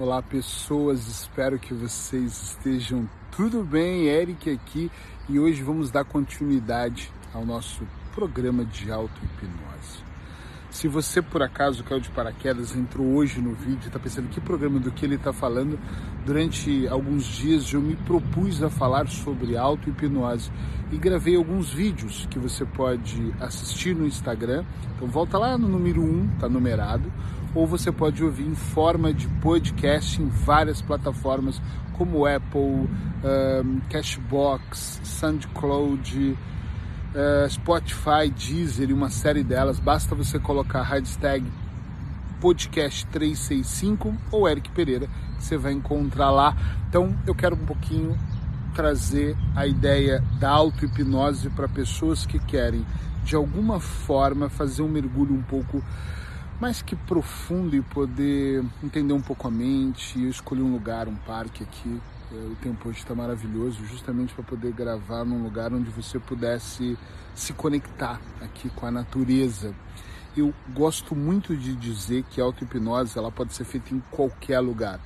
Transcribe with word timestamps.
Olá 0.00 0.22
pessoas, 0.22 1.06
espero 1.06 1.58
que 1.58 1.74
vocês 1.74 2.42
estejam 2.42 3.06
tudo 3.36 3.62
bem. 3.62 4.06
Eric 4.06 4.50
aqui 4.50 4.90
e 5.28 5.38
hoje 5.38 5.62
vamos 5.62 5.90
dar 5.90 6.06
continuidade 6.06 7.12
ao 7.34 7.44
nosso 7.44 7.86
programa 8.14 8.64
de 8.64 8.90
auto-hipnose. 8.90 10.02
Se 10.70 10.88
você 10.88 11.20
por 11.20 11.42
acaso 11.42 11.84
caiu 11.84 12.00
de 12.00 12.08
paraquedas, 12.08 12.74
entrou 12.74 13.08
hoje 13.08 13.42
no 13.42 13.52
vídeo, 13.52 13.88
está 13.88 13.98
pensando 13.98 14.30
que 14.30 14.40
programa 14.40 14.80
do 14.80 14.90
que 14.90 15.04
ele 15.04 15.16
está 15.16 15.34
falando, 15.34 15.78
durante 16.24 16.88
alguns 16.88 17.26
dias 17.26 17.70
eu 17.70 17.82
me 17.82 17.94
propus 17.94 18.62
a 18.62 18.70
falar 18.70 19.06
sobre 19.06 19.54
auto-hipnose 19.54 20.50
e 20.90 20.96
gravei 20.96 21.36
alguns 21.36 21.74
vídeos 21.74 22.26
que 22.30 22.38
você 22.38 22.64
pode 22.64 23.34
assistir 23.38 23.94
no 23.94 24.06
Instagram. 24.06 24.64
Então 24.96 25.08
volta 25.08 25.36
lá 25.36 25.58
no 25.58 25.68
número 25.68 26.00
1, 26.00 26.36
está 26.36 26.48
numerado 26.48 27.12
ou 27.54 27.66
você 27.66 27.90
pode 27.90 28.22
ouvir 28.22 28.46
em 28.46 28.54
forma 28.54 29.12
de 29.12 29.26
podcast 29.40 30.20
em 30.20 30.28
várias 30.28 30.80
plataformas 30.80 31.60
como 31.92 32.24
Apple, 32.24 32.60
um, 32.60 33.80
Cashbox, 33.90 35.00
SoundCloud, 35.04 36.36
uh, 37.14 37.50
Spotify, 37.50 38.30
Deezer 38.34 38.88
e 38.88 38.92
uma 38.92 39.10
série 39.10 39.42
delas. 39.42 39.78
Basta 39.78 40.14
você 40.14 40.38
colocar 40.38 40.80
a 40.80 40.84
hashtag 40.84 41.44
podcast 42.40 43.04
365 43.08 44.14
ou 44.32 44.48
Eric 44.48 44.70
Pereira, 44.70 45.08
que 45.36 45.44
você 45.44 45.58
vai 45.58 45.72
encontrar 45.72 46.30
lá. 46.30 46.56
Então 46.88 47.14
eu 47.26 47.34
quero 47.34 47.54
um 47.54 47.66
pouquinho 47.66 48.18
trazer 48.74 49.36
a 49.54 49.66
ideia 49.66 50.24
da 50.38 50.48
auto-hipnose 50.48 51.50
para 51.50 51.68
pessoas 51.68 52.24
que 52.24 52.38
querem 52.38 52.86
de 53.24 53.36
alguma 53.36 53.78
forma 53.78 54.48
fazer 54.48 54.80
um 54.80 54.88
mergulho 54.88 55.34
um 55.34 55.42
pouco 55.42 55.82
mais 56.60 56.82
que 56.82 56.94
profundo 56.94 57.74
e 57.74 57.80
poder 57.80 58.62
entender 58.84 59.14
um 59.14 59.20
pouco 59.20 59.48
a 59.48 59.50
mente. 59.50 60.22
Eu 60.22 60.28
escolhi 60.28 60.60
um 60.60 60.72
lugar, 60.72 61.08
um 61.08 61.16
parque 61.16 61.64
aqui. 61.64 62.00
É, 62.30 62.34
o 62.34 62.54
tempo 62.56 62.88
hoje 62.88 62.98
está 62.98 63.14
maravilhoso, 63.14 63.84
justamente 63.86 64.34
para 64.34 64.44
poder 64.44 64.72
gravar 64.72 65.24
num 65.24 65.42
lugar 65.42 65.72
onde 65.72 65.90
você 65.90 66.18
pudesse 66.18 66.98
se 67.34 67.52
conectar 67.54 68.20
aqui 68.42 68.68
com 68.70 68.86
a 68.86 68.90
natureza. 68.90 69.74
Eu 70.36 70.54
gosto 70.72 71.16
muito 71.16 71.56
de 71.56 71.74
dizer 71.74 72.24
que 72.24 72.40
a 72.40 72.44
auto-hipnose 72.44 73.18
ela 73.18 73.32
pode 73.32 73.54
ser 73.54 73.64
feita 73.64 73.94
em 73.94 74.00
qualquer 74.10 74.60
lugar. 74.60 75.00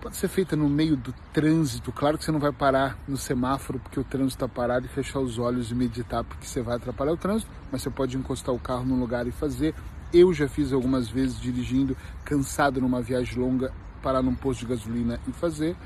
Pode 0.00 0.16
ser 0.16 0.28
feita 0.28 0.54
no 0.54 0.68
meio 0.68 0.96
do 0.96 1.12
trânsito. 1.32 1.90
Claro 1.90 2.16
que 2.16 2.24
você 2.24 2.30
não 2.30 2.38
vai 2.38 2.52
parar 2.52 2.96
no 3.06 3.16
semáforo 3.16 3.80
porque 3.80 3.98
o 3.98 4.04
trânsito 4.04 4.44
está 4.44 4.48
parado 4.48 4.86
e 4.86 4.88
fechar 4.88 5.18
os 5.18 5.38
olhos 5.38 5.72
e 5.72 5.74
meditar 5.74 6.22
porque 6.22 6.46
você 6.46 6.62
vai 6.62 6.76
atrapalhar 6.76 7.12
o 7.12 7.16
trânsito, 7.16 7.50
mas 7.70 7.82
você 7.82 7.90
pode 7.90 8.16
encostar 8.16 8.54
o 8.54 8.60
carro 8.60 8.84
num 8.84 8.98
lugar 8.98 9.26
e 9.26 9.32
fazer 9.32 9.74
eu 10.12 10.32
já 10.32 10.48
fiz 10.48 10.72
algumas 10.72 11.08
vezes 11.08 11.40
dirigindo, 11.40 11.96
cansado 12.24 12.80
numa 12.80 13.00
viagem 13.00 13.38
longa, 13.38 13.72
parar 14.02 14.22
num 14.22 14.34
posto 14.34 14.60
de 14.60 14.66
gasolina 14.66 15.20
e 15.26 15.32
fazer. 15.32 15.76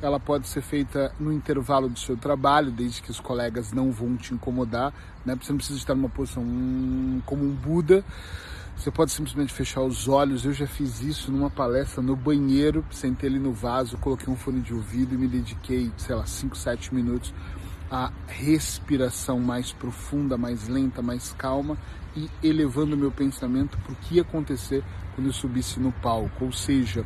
Ela 0.00 0.18
pode 0.18 0.48
ser 0.48 0.62
feita 0.62 1.14
no 1.18 1.32
intervalo 1.32 1.88
do 1.88 1.98
seu 1.98 2.16
trabalho, 2.16 2.70
desde 2.70 3.00
que 3.00 3.10
os 3.10 3.20
colegas 3.20 3.72
não 3.72 3.92
vão 3.92 4.16
te 4.16 4.34
incomodar. 4.34 4.92
Né? 5.24 5.36
Você 5.40 5.52
não 5.52 5.58
precisa 5.58 5.78
estar 5.78 5.94
numa 5.94 6.08
posição 6.08 6.42
hum, 6.42 7.22
como 7.24 7.44
um 7.44 7.52
Buda. 7.52 8.04
Você 8.76 8.90
pode 8.90 9.12
simplesmente 9.12 9.52
fechar 9.52 9.82
os 9.82 10.08
olhos. 10.08 10.44
Eu 10.44 10.52
já 10.52 10.66
fiz 10.66 11.00
isso 11.00 11.30
numa 11.30 11.48
palestra 11.48 12.02
no 12.02 12.16
banheiro, 12.16 12.84
sentei 12.90 13.30
ali 13.30 13.38
no 13.38 13.52
vaso, 13.52 13.96
coloquei 13.98 14.32
um 14.32 14.36
fone 14.36 14.60
de 14.60 14.74
ouvido 14.74 15.14
e 15.14 15.18
me 15.18 15.28
dediquei, 15.28 15.92
sei 15.96 16.16
lá, 16.16 16.26
5, 16.26 16.56
7 16.56 16.92
minutos 16.92 17.32
a 17.92 18.10
respiração 18.26 19.38
mais 19.38 19.70
profunda, 19.70 20.38
mais 20.38 20.66
lenta, 20.66 21.02
mais 21.02 21.34
calma 21.34 21.76
e 22.16 22.30
elevando 22.42 22.96
meu 22.96 23.10
pensamento 23.10 23.76
para 23.76 23.92
o 23.92 23.96
que 23.96 24.14
ia 24.14 24.22
acontecer 24.22 24.82
quando 25.14 25.26
eu 25.26 25.32
subisse 25.32 25.78
no 25.78 25.92
palco. 25.92 26.46
Ou 26.46 26.52
seja, 26.52 27.04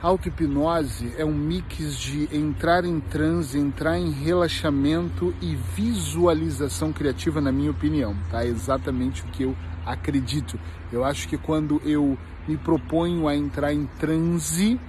auto-hipnose 0.00 1.12
é 1.18 1.24
um 1.24 1.34
mix 1.34 1.98
de 1.98 2.34
entrar 2.34 2.86
em 2.86 2.98
transe, 2.98 3.58
entrar 3.58 3.98
em 3.98 4.10
relaxamento 4.10 5.34
e 5.42 5.54
visualização 5.54 6.90
criativa, 6.90 7.38
na 7.38 7.52
minha 7.52 7.70
opinião. 7.70 8.16
Tá? 8.30 8.42
É 8.44 8.46
exatamente 8.46 9.20
o 9.20 9.26
que 9.26 9.42
eu 9.42 9.54
acredito. 9.84 10.58
Eu 10.90 11.04
acho 11.04 11.28
que 11.28 11.36
quando 11.36 11.78
eu 11.84 12.16
me 12.48 12.56
proponho 12.56 13.28
a 13.28 13.36
entrar 13.36 13.74
em 13.74 13.84
transe, 13.98 14.80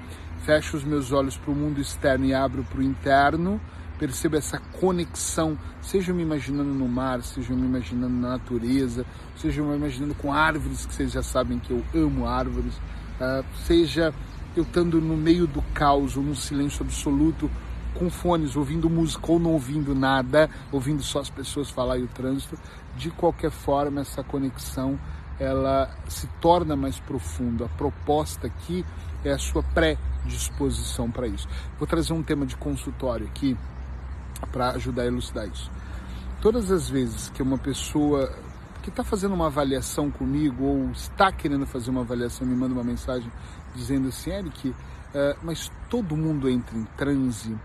fecho 0.46 0.78
os 0.78 0.86
meus 0.86 1.12
olhos 1.12 1.36
para 1.36 1.52
o 1.52 1.56
mundo 1.56 1.82
externo 1.82 2.24
e 2.24 2.34
abro 2.34 2.64
para 2.64 2.80
o 2.80 2.84
interno, 2.84 3.60
perceba 4.00 4.38
essa 4.38 4.58
conexão, 4.80 5.58
seja 5.82 6.14
me 6.14 6.24
imaginando 6.24 6.74
no 6.74 6.88
mar, 6.88 7.22
seja 7.22 7.54
me 7.54 7.66
imaginando 7.66 8.16
na 8.16 8.30
natureza, 8.30 9.06
seja 9.36 9.62
me 9.62 9.76
imaginando 9.76 10.16
com 10.16 10.32
árvores, 10.32 10.86
que 10.86 10.94
vocês 10.94 11.12
já 11.12 11.22
sabem 11.22 11.60
que 11.60 11.72
eu 11.72 11.84
amo 11.94 12.26
árvores, 12.26 12.74
uh, 12.76 13.46
seja 13.68 14.14
eu 14.56 14.64
estando 14.64 15.02
no 15.02 15.18
meio 15.18 15.46
do 15.46 15.62
caos 15.74 16.16
ou 16.16 16.24
num 16.24 16.34
silêncio 16.34 16.84
absoluto, 16.84 17.52
com 17.94 18.10
fones, 18.10 18.56
ouvindo 18.56 18.90
música 18.90 19.32
ou 19.32 19.40
não 19.40 19.52
ouvindo 19.52 19.94
nada, 19.94 20.50
ouvindo 20.72 21.04
só 21.04 21.20
as 21.20 21.30
pessoas 21.30 21.70
falar 21.70 21.98
e 21.98 22.04
o 22.04 22.08
trânsito, 22.08 22.58
de 22.96 23.12
qualquer 23.12 23.52
forma 23.52 24.02
essa 24.02 24.24
conexão 24.24 24.98
ela 25.40 25.90
se 26.08 26.28
torna 26.42 26.76
mais 26.76 27.00
profunda. 27.00 27.66
A 27.66 27.70
proposta 27.70 28.48
aqui 28.48 28.86
é 29.24 29.32
a 29.32 29.38
sua 29.38 29.64
pré-disposição 29.64 31.10
para 31.10 31.28
isso. 31.28 31.48
Vou 31.78 31.88
trazer 31.88 32.14
um 32.14 32.22
tema 32.22 32.46
de 32.46 32.58
consultório 32.58 33.26
aqui 33.26 33.58
para 34.48 34.72
ajudar 34.72 35.04
a 35.04 35.08
elucidar 35.08 35.48
isso. 35.48 35.70
Todas 36.42 36.72
as 36.72 36.90
vezes 36.90 37.30
que 37.30 37.44
uma 37.44 37.58
pessoa 37.58 38.34
que 38.82 38.90
está 38.90 39.04
fazendo 39.04 39.34
uma 39.34 39.48
avaliação 39.48 40.10
comigo 40.10 40.64
ou 40.64 40.92
está 40.92 41.32
querendo 41.32 41.66
fazer 41.66 41.90
uma 41.90 42.02
avaliação 42.02 42.48
me 42.48 42.56
manda 42.56 42.74
uma 42.74 42.84
mensagem 42.84 43.30
dizendo 43.76 44.08
assim, 44.08 44.32
Eric, 44.32 44.70
uh, 44.70 44.76
mas 45.44 45.70
todo 45.90 46.16
mundo 46.16 46.50
entra 46.50 46.78
em 46.78 46.86
transe, 46.98 47.56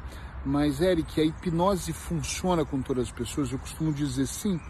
mas 0.45 0.81
Eric, 0.81 1.21
a 1.21 1.25
hipnose 1.25 1.93
funciona 1.93 2.65
com 2.65 2.83
todas 2.83 3.05
as 3.05 3.13
pessoas? 3.13 3.51
Eu 3.51 3.59
costumo 3.59 3.93
dizer 3.93 4.27
sim. 4.27 4.61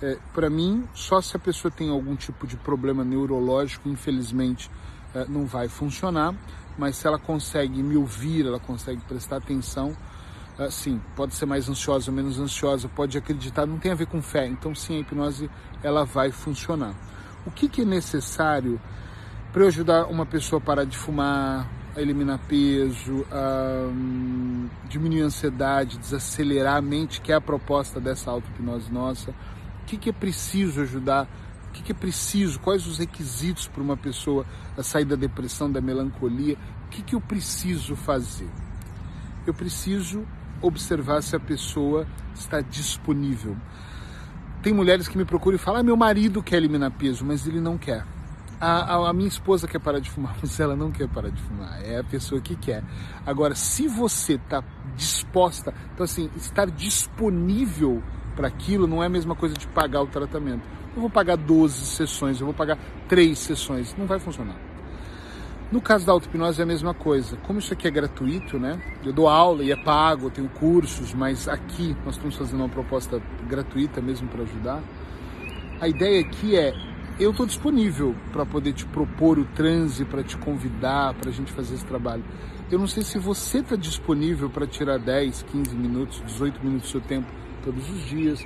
É, 0.00 0.16
para 0.32 0.48
mim, 0.48 0.88
só 0.94 1.20
se 1.20 1.36
a 1.36 1.38
pessoa 1.38 1.70
tem 1.70 1.90
algum 1.90 2.16
tipo 2.16 2.46
de 2.46 2.56
problema 2.56 3.04
neurológico, 3.04 3.86
infelizmente, 3.90 4.70
é, 5.14 5.26
não 5.28 5.44
vai 5.44 5.68
funcionar. 5.68 6.34
Mas 6.78 6.96
se 6.96 7.06
ela 7.06 7.18
consegue 7.18 7.82
me 7.82 7.96
ouvir, 7.96 8.46
ela 8.46 8.58
consegue 8.58 9.02
prestar 9.02 9.36
atenção, 9.36 9.94
ah, 10.58 10.70
sim, 10.70 11.00
pode 11.16 11.34
ser 11.34 11.46
mais 11.46 11.68
ansiosa 11.68 12.10
ou 12.10 12.16
menos 12.16 12.38
ansiosa, 12.38 12.88
pode 12.88 13.16
acreditar, 13.16 13.66
não 13.66 13.78
tem 13.78 13.92
a 13.92 13.94
ver 13.94 14.06
com 14.06 14.20
fé. 14.20 14.46
Então, 14.46 14.74
sim, 14.74 14.96
a 14.96 15.00
hipnose 15.00 15.50
ela 15.82 16.04
vai 16.04 16.30
funcionar. 16.30 16.94
O 17.46 17.50
que, 17.50 17.68
que 17.68 17.82
é 17.82 17.84
necessário 17.84 18.80
para 19.52 19.66
ajudar 19.66 20.06
uma 20.06 20.26
pessoa 20.26 20.60
a 20.60 20.64
parar 20.64 20.84
de 20.84 20.96
fumar, 20.96 21.68
a 21.96 22.00
eliminar 22.00 22.38
peso, 22.46 23.26
a 23.30 23.88
um, 23.88 24.68
diminuir 24.88 25.22
a 25.22 25.26
ansiedade, 25.26 25.98
desacelerar 25.98 26.76
a 26.76 26.82
mente, 26.82 27.20
que 27.20 27.32
é 27.32 27.34
a 27.34 27.40
proposta 27.40 28.00
dessa 28.00 28.30
auto-hipnose 28.30 28.92
nossa? 28.92 29.30
O 29.30 29.86
que, 29.86 29.96
que 29.96 30.10
é 30.10 30.12
preciso 30.12 30.82
ajudar? 30.82 31.26
O 31.68 31.72
que, 31.72 31.82
que 31.82 31.92
é 31.92 31.94
preciso? 31.94 32.60
Quais 32.60 32.86
os 32.86 32.98
requisitos 32.98 33.66
para 33.66 33.82
uma 33.82 33.96
pessoa 33.96 34.44
sair 34.82 35.04
da 35.04 35.16
depressão, 35.16 35.70
da 35.70 35.80
melancolia? 35.80 36.56
O 36.86 36.88
que, 36.90 37.02
que 37.02 37.14
eu 37.14 37.20
preciso 37.20 37.96
fazer? 37.96 38.48
Eu 39.46 39.54
preciso 39.54 40.26
observar 40.60 41.22
se 41.22 41.34
a 41.34 41.40
pessoa 41.40 42.06
está 42.34 42.60
disponível. 42.60 43.56
Tem 44.62 44.72
mulheres 44.72 45.08
que 45.08 45.16
me 45.16 45.24
procuram 45.24 45.56
e 45.56 45.58
falam: 45.58 45.80
ah, 45.80 45.82
meu 45.82 45.96
marido 45.96 46.42
quer 46.42 46.56
eliminar 46.56 46.90
peso, 46.90 47.24
mas 47.24 47.46
ele 47.46 47.60
não 47.60 47.78
quer. 47.78 48.04
A, 48.60 48.94
a, 48.94 49.08
a, 49.08 49.12
minha 49.14 49.28
esposa 49.28 49.66
quer 49.66 49.78
parar 49.78 50.00
de 50.00 50.10
fumar, 50.10 50.36
mas 50.42 50.60
ela 50.60 50.76
não 50.76 50.90
quer 50.90 51.08
parar 51.08 51.30
de 51.30 51.40
fumar. 51.40 51.82
É 51.82 51.98
a 51.98 52.04
pessoa 52.04 52.40
que 52.40 52.54
quer. 52.54 52.84
Agora, 53.24 53.54
se 53.54 53.88
você 53.88 54.34
está 54.34 54.62
disposta, 54.94 55.72
então 55.94 56.04
assim, 56.04 56.30
estar 56.36 56.70
disponível 56.70 58.02
para 58.36 58.48
aquilo 58.48 58.86
não 58.86 59.02
é 59.02 59.06
a 59.06 59.10
mesma 59.10 59.34
coisa 59.34 59.54
de 59.54 59.66
pagar 59.66 60.02
o 60.02 60.06
tratamento. 60.06 60.62
Eu 60.94 61.00
vou 61.00 61.10
pagar 61.10 61.36
12 61.36 61.86
sessões, 61.86 62.40
eu 62.40 62.46
vou 62.46 62.54
pagar 62.54 62.78
3 63.08 63.38
sessões. 63.38 63.94
Não 63.96 64.06
vai 64.06 64.18
funcionar. 64.18 64.69
No 65.70 65.80
caso 65.80 66.04
da 66.04 66.10
auto-hipnose 66.12 66.58
é 66.58 66.64
a 66.64 66.66
mesma 66.66 66.92
coisa. 66.92 67.36
Como 67.46 67.60
isso 67.60 67.72
aqui 67.72 67.86
é 67.86 67.90
gratuito, 67.92 68.58
né? 68.58 68.82
Eu 69.04 69.12
dou 69.12 69.28
aula 69.28 69.62
e 69.62 69.70
é 69.70 69.76
pago, 69.76 70.28
tenho 70.28 70.48
cursos, 70.48 71.14
mas 71.14 71.46
aqui 71.46 71.96
nós 72.04 72.16
estamos 72.16 72.34
fazendo 72.34 72.58
uma 72.58 72.68
proposta 72.68 73.22
gratuita 73.48 74.00
mesmo 74.00 74.26
para 74.26 74.42
ajudar. 74.42 74.82
A 75.80 75.86
ideia 75.86 76.20
aqui 76.22 76.56
é 76.56 76.74
eu 77.20 77.30
estou 77.30 77.46
disponível 77.46 78.16
para 78.32 78.44
poder 78.44 78.72
te 78.72 78.84
propor 78.84 79.38
o 79.38 79.44
transe, 79.44 80.04
para 80.04 80.24
te 80.24 80.36
convidar, 80.38 81.14
para 81.14 81.30
a 81.30 81.32
gente 81.32 81.52
fazer 81.52 81.76
esse 81.76 81.86
trabalho. 81.86 82.24
Eu 82.68 82.78
não 82.78 82.88
sei 82.88 83.04
se 83.04 83.18
você 83.18 83.58
está 83.58 83.76
disponível 83.76 84.50
para 84.50 84.66
tirar 84.66 84.98
10, 84.98 85.42
15 85.52 85.76
minutos, 85.76 86.20
18 86.26 86.64
minutos 86.64 86.88
do 86.88 86.92
seu 86.92 87.00
tempo 87.00 87.28
todos 87.62 87.88
os 87.90 88.06
dias 88.06 88.44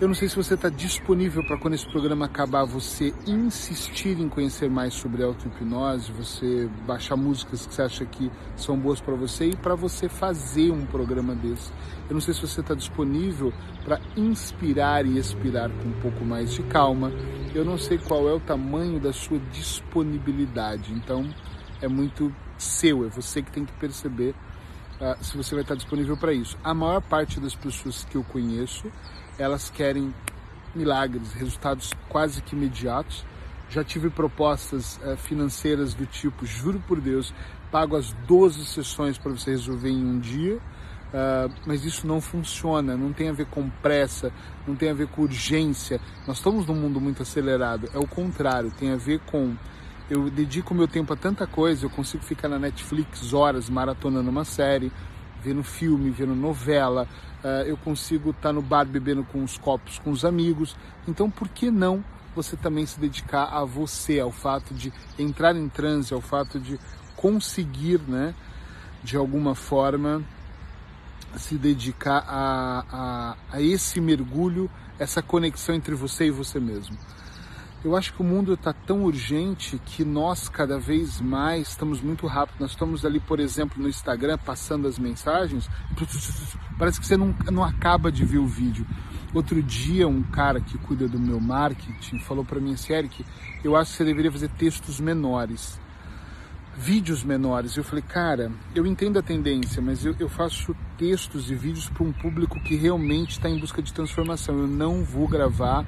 eu 0.00 0.08
não 0.08 0.14
sei 0.14 0.28
se 0.28 0.34
você 0.34 0.54
está 0.54 0.68
disponível 0.68 1.44
para 1.46 1.56
quando 1.56 1.74
esse 1.74 1.86
programa 1.86 2.26
acabar 2.26 2.64
você 2.64 3.14
insistir 3.26 4.18
em 4.18 4.28
conhecer 4.28 4.68
mais 4.68 4.92
sobre 4.92 5.22
auto-hipnose, 5.22 6.10
você 6.10 6.68
baixar 6.84 7.16
músicas 7.16 7.64
que 7.64 7.74
você 7.74 7.82
acha 7.82 8.04
que 8.04 8.30
são 8.56 8.76
boas 8.76 9.00
para 9.00 9.14
você 9.14 9.46
e 9.50 9.56
para 9.56 9.76
você 9.76 10.08
fazer 10.08 10.72
um 10.72 10.84
programa 10.84 11.34
desse. 11.34 11.70
Eu 12.08 12.14
não 12.14 12.20
sei 12.20 12.34
se 12.34 12.40
você 12.40 12.60
está 12.60 12.74
disponível 12.74 13.52
para 13.84 14.00
inspirar 14.16 15.06
e 15.06 15.16
expirar 15.16 15.70
com 15.70 15.88
um 15.88 16.00
pouco 16.00 16.24
mais 16.24 16.52
de 16.52 16.62
calma. 16.64 17.12
Eu 17.54 17.64
não 17.64 17.78
sei 17.78 17.96
qual 17.96 18.28
é 18.28 18.32
o 18.32 18.40
tamanho 18.40 18.98
da 18.98 19.12
sua 19.12 19.38
disponibilidade. 19.52 20.92
Então, 20.92 21.32
é 21.80 21.86
muito 21.86 22.34
seu, 22.58 23.06
é 23.06 23.08
você 23.08 23.42
que 23.42 23.52
tem 23.52 23.64
que 23.64 23.72
perceber 23.74 24.34
uh, 25.00 25.24
se 25.24 25.36
você 25.36 25.54
vai 25.54 25.62
estar 25.62 25.76
disponível 25.76 26.16
para 26.16 26.32
isso. 26.32 26.58
A 26.64 26.74
maior 26.74 27.00
parte 27.00 27.38
das 27.38 27.54
pessoas 27.54 28.04
que 28.04 28.16
eu 28.16 28.24
conheço, 28.24 28.90
elas 29.38 29.70
querem 29.70 30.14
milagres, 30.74 31.32
resultados 31.32 31.92
quase 32.08 32.42
que 32.42 32.54
imediatos. 32.54 33.24
Já 33.70 33.82
tive 33.82 34.10
propostas 34.10 34.98
uh, 34.98 35.16
financeiras 35.16 35.94
do 35.94 36.06
tipo, 36.06 36.44
juro 36.46 36.82
por 36.86 37.00
Deus, 37.00 37.34
pago 37.70 37.96
as 37.96 38.12
12 38.26 38.66
sessões 38.66 39.18
para 39.18 39.32
você 39.32 39.50
resolver 39.50 39.90
em 39.90 40.04
um 40.04 40.18
dia. 40.18 40.56
Uh, 40.56 41.52
mas 41.64 41.84
isso 41.84 42.08
não 42.08 42.20
funciona, 42.20 42.96
não 42.96 43.12
tem 43.12 43.28
a 43.28 43.32
ver 43.32 43.46
com 43.46 43.70
pressa, 43.70 44.32
não 44.66 44.74
tem 44.74 44.90
a 44.90 44.94
ver 44.94 45.06
com 45.06 45.22
urgência. 45.22 46.00
Nós 46.26 46.38
estamos 46.38 46.66
num 46.66 46.74
mundo 46.74 47.00
muito 47.00 47.22
acelerado, 47.22 47.88
é 47.94 47.98
o 47.98 48.06
contrário, 48.06 48.72
tem 48.72 48.90
a 48.90 48.96
ver 48.96 49.20
com 49.20 49.54
eu 50.10 50.28
dedico 50.28 50.74
meu 50.74 50.86
tempo 50.86 51.12
a 51.12 51.16
tanta 51.16 51.46
coisa, 51.46 51.86
eu 51.86 51.90
consigo 51.90 52.22
ficar 52.22 52.48
na 52.48 52.58
Netflix 52.58 53.32
horas 53.32 53.70
maratonando 53.70 54.28
uma 54.28 54.44
série, 54.44 54.92
vendo 55.44 55.62
filme, 55.62 56.10
vendo 56.10 56.34
novela, 56.34 57.06
uh, 57.44 57.62
eu 57.66 57.76
consigo 57.76 58.30
estar 58.30 58.48
tá 58.48 58.52
no 58.52 58.62
bar 58.62 58.86
bebendo 58.86 59.22
com 59.24 59.44
os 59.44 59.58
copos 59.58 59.98
com 59.98 60.10
os 60.10 60.24
amigos. 60.24 60.74
Então, 61.06 61.30
por 61.30 61.48
que 61.48 61.70
não 61.70 62.02
você 62.34 62.56
também 62.56 62.86
se 62.86 62.98
dedicar 62.98 63.44
a 63.44 63.64
você, 63.64 64.18
ao 64.18 64.32
fato 64.32 64.74
de 64.74 64.92
entrar 65.18 65.54
em 65.54 65.68
transe, 65.68 66.14
ao 66.14 66.20
fato 66.20 66.58
de 66.58 66.80
conseguir, 67.14 68.00
né, 68.00 68.34
de 69.02 69.16
alguma 69.16 69.54
forma, 69.54 70.22
se 71.36 71.56
dedicar 71.56 72.24
a, 72.26 72.84
a, 72.90 73.36
a 73.52 73.62
esse 73.62 74.00
mergulho, 74.00 74.70
essa 74.98 75.22
conexão 75.22 75.74
entre 75.74 75.94
você 75.94 76.26
e 76.26 76.30
você 76.30 76.58
mesmo. 76.58 76.96
Eu 77.84 77.94
acho 77.94 78.14
que 78.14 78.22
o 78.22 78.24
mundo 78.24 78.54
está 78.54 78.72
tão 78.72 79.04
urgente 79.04 79.78
que 79.84 80.06
nós 80.06 80.48
cada 80.48 80.78
vez 80.78 81.20
mais 81.20 81.68
estamos 81.68 82.00
muito 82.00 82.26
rápido. 82.26 82.60
Nós 82.60 82.70
estamos 82.70 83.04
ali, 83.04 83.20
por 83.20 83.38
exemplo, 83.38 83.82
no 83.82 83.90
Instagram 83.90 84.38
passando 84.38 84.88
as 84.88 84.98
mensagens, 84.98 85.68
parece 86.78 86.98
que 86.98 87.06
você 87.06 87.14
não, 87.14 87.34
não 87.52 87.62
acaba 87.62 88.10
de 88.10 88.24
ver 88.24 88.38
o 88.38 88.46
vídeo. 88.46 88.86
Outro 89.34 89.62
dia, 89.62 90.08
um 90.08 90.22
cara 90.22 90.62
que 90.62 90.78
cuida 90.78 91.06
do 91.06 91.18
meu 91.18 91.38
marketing 91.38 92.20
falou 92.20 92.42
para 92.42 92.58
mim 92.58 92.72
assim, 92.72 92.94
Eric, 92.94 93.22
eu 93.62 93.76
acho 93.76 93.90
que 93.90 93.98
você 93.98 94.04
deveria 94.04 94.32
fazer 94.32 94.48
textos 94.48 94.98
menores, 94.98 95.78
vídeos 96.78 97.22
menores. 97.22 97.76
Eu 97.76 97.84
falei, 97.84 98.02
cara, 98.02 98.50
eu 98.74 98.86
entendo 98.86 99.18
a 99.18 99.22
tendência, 99.22 99.82
mas 99.82 100.06
eu, 100.06 100.16
eu 100.18 100.28
faço 100.30 100.74
textos 100.96 101.50
e 101.50 101.54
vídeos 101.54 101.90
para 101.90 102.02
um 102.02 102.12
público 102.12 102.58
que 102.60 102.76
realmente 102.76 103.32
está 103.32 103.50
em 103.50 103.58
busca 103.58 103.82
de 103.82 103.92
transformação. 103.92 104.56
Eu 104.56 104.68
não 104.68 105.04
vou 105.04 105.28
gravar 105.28 105.84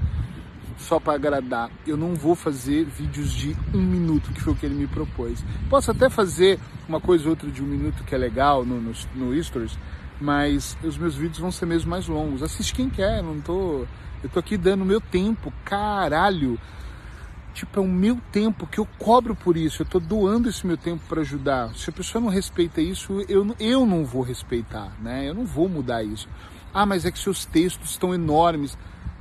só 0.76 1.00
para 1.00 1.14
agradar. 1.14 1.70
Eu 1.86 1.96
não 1.96 2.14
vou 2.14 2.34
fazer 2.34 2.84
vídeos 2.84 3.32
de 3.32 3.56
um 3.74 3.82
minuto, 3.82 4.32
que 4.32 4.40
foi 4.40 4.52
o 4.52 4.56
que 4.56 4.66
ele 4.66 4.74
me 4.74 4.86
propôs. 4.86 5.44
Posso 5.68 5.90
até 5.90 6.08
fazer 6.08 6.58
uma 6.88 7.00
coisa 7.00 7.24
ou 7.24 7.30
outra 7.30 7.50
de 7.50 7.62
um 7.62 7.66
minuto 7.66 8.04
que 8.04 8.14
é 8.14 8.18
legal 8.18 8.64
no, 8.64 8.80
no, 8.80 8.92
no 9.14 9.42
Stories, 9.42 9.78
mas 10.20 10.76
os 10.82 10.96
meus 10.96 11.14
vídeos 11.14 11.38
vão 11.38 11.50
ser 11.50 11.66
mesmo 11.66 11.90
mais 11.90 12.06
longos. 12.06 12.42
Assiste 12.42 12.74
quem 12.74 12.88
quer, 12.88 13.22
não 13.22 13.40
tô. 13.40 13.86
Eu 14.22 14.30
tô 14.30 14.38
aqui 14.38 14.56
dando 14.56 14.84
meu 14.84 15.00
tempo, 15.00 15.52
caralho. 15.64 16.58
Tipo, 17.52 17.80
é 17.80 17.82
o 17.82 17.88
meu 17.88 18.20
tempo 18.30 18.66
que 18.66 18.78
eu 18.78 18.86
cobro 18.98 19.34
por 19.34 19.56
isso. 19.56 19.80
Eu 19.80 19.86
tô 19.86 19.98
doando 19.98 20.48
esse 20.48 20.66
meu 20.66 20.76
tempo 20.76 21.02
para 21.08 21.22
ajudar. 21.22 21.74
Se 21.74 21.88
a 21.88 21.92
pessoa 21.92 22.20
não 22.20 22.28
respeita 22.28 22.82
isso, 22.82 23.24
eu, 23.28 23.54
eu 23.58 23.86
não 23.86 24.04
vou 24.04 24.22
respeitar, 24.22 24.92
né? 25.00 25.28
Eu 25.28 25.34
não 25.34 25.46
vou 25.46 25.68
mudar 25.68 26.02
isso. 26.02 26.28
Ah, 26.72 26.84
mas 26.84 27.06
é 27.06 27.10
que 27.10 27.18
seus 27.18 27.46
textos 27.46 27.90
estão 27.90 28.14
enormes. 28.14 28.76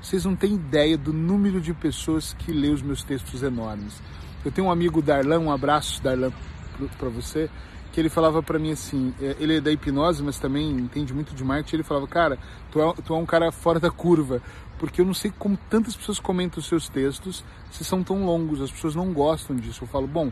Vocês 0.06 0.24
não 0.24 0.36
têm 0.36 0.54
ideia 0.54 0.96
do 0.96 1.12
número 1.12 1.60
de 1.60 1.74
pessoas 1.74 2.32
que 2.32 2.52
lê 2.52 2.70
os 2.70 2.84
meus 2.84 3.02
textos 3.02 3.42
enormes. 3.42 4.00
Eu 4.46 4.52
tenho 4.52 4.68
um 4.68 4.72
amigo 4.72 5.02
Darlan, 5.02 5.40
um 5.40 5.52
abraço 5.52 6.00
Darlan 6.00 6.32
para 7.00 7.10
você, 7.10 7.50
que 7.92 8.00
ele 8.00 8.08
falava 8.08 8.44
para 8.44 8.60
mim 8.60 8.72
assim, 8.72 9.16
é, 9.20 9.36
ele 9.40 9.58
é 9.58 9.60
da 9.60 9.72
hipnose, 9.72 10.22
mas 10.22 10.38
também 10.38 10.70
entende 10.70 11.12
muito 11.12 11.34
de 11.34 11.44
marketing, 11.44 11.78
ele 11.78 11.84
falava, 11.84 12.08
cara, 12.08 12.38
tu 12.72 12.80
é, 12.80 12.94
tu 13.02 13.16
é 13.16 13.18
um 13.18 13.26
cara 13.26 13.52
fora 13.52 13.80
da 13.80 13.90
curva, 13.90 14.44
porque 14.78 15.02
eu 15.02 15.06
não 15.06 15.14
sei 15.16 15.34
como 15.40 15.58
tantas 15.72 15.96
pessoas 15.96 16.20
comentam 16.20 16.60
os 16.60 16.68
seus 16.68 16.88
textos 16.88 17.44
se 17.72 17.84
são 17.84 18.04
tão 18.04 18.24
longos, 18.28 18.62
as 18.62 18.70
pessoas 18.70 18.94
não 18.94 19.12
gostam 19.12 19.56
disso. 19.56 19.86
Eu 19.86 19.88
falo, 19.88 20.06
bom, 20.06 20.32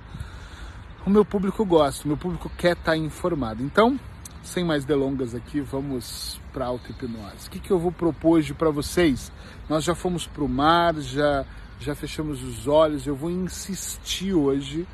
o 1.03 1.09
meu 1.09 1.25
público 1.25 1.65
gosta, 1.65 2.05
o 2.05 2.09
meu 2.09 2.17
público 2.17 2.47
quer 2.59 2.73
estar 2.73 2.91
tá 2.91 2.97
informado. 2.97 3.63
Então, 3.63 3.99
sem 4.43 4.63
mais 4.63 4.85
delongas 4.85 5.33
aqui, 5.33 5.61
vamos 5.61 6.39
para 6.53 6.65
auto-hipnose. 6.65 7.47
O 7.47 7.49
que, 7.49 7.59
que 7.59 7.71
eu 7.71 7.79
vou 7.79 7.91
propor 7.91 8.37
hoje 8.37 8.53
para 8.53 8.69
vocês? 8.69 9.31
Nós 9.67 9.83
já 9.83 9.95
fomos 9.95 10.27
para 10.27 10.43
o 10.43 10.47
mar, 10.47 10.95
já, 11.01 11.45
já 11.79 11.95
fechamos 11.95 12.43
os 12.43 12.67
olhos, 12.67 13.07
eu 13.07 13.15
vou 13.15 13.31
insistir 13.31 14.33
hoje 14.33 14.87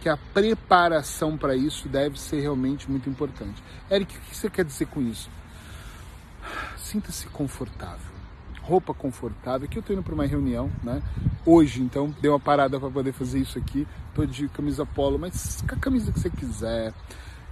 que 0.00 0.08
a 0.08 0.18
preparação 0.18 1.38
para 1.38 1.56
isso 1.56 1.88
deve 1.88 2.20
ser 2.20 2.40
realmente 2.40 2.90
muito 2.90 3.08
importante. 3.08 3.62
Eric, 3.90 4.14
o 4.14 4.20
que 4.20 4.36
você 4.36 4.50
quer 4.50 4.64
dizer 4.64 4.86
com 4.88 5.00
isso? 5.00 5.30
Sinta-se 6.76 7.26
confortável. 7.28 8.12
Roupa 8.60 8.92
confortável. 8.92 9.66
Aqui 9.66 9.78
eu 9.78 9.80
estou 9.80 9.94
indo 9.94 10.02
para 10.02 10.14
uma 10.14 10.26
reunião, 10.26 10.70
né? 10.82 11.02
Hoje, 11.46 11.80
então, 11.80 12.14
dei 12.20 12.30
uma 12.30 12.40
parada 12.40 12.78
para 12.78 12.90
poder 12.90 13.12
fazer 13.12 13.38
isso 13.38 13.58
aqui. 13.58 13.86
Estou 14.10 14.26
de 14.26 14.48
camisa 14.48 14.84
polo, 14.84 15.18
mas 15.18 15.62
com 15.66 15.74
a 15.74 15.78
camisa 15.78 16.12
que 16.12 16.20
você 16.20 16.28
quiser 16.28 16.92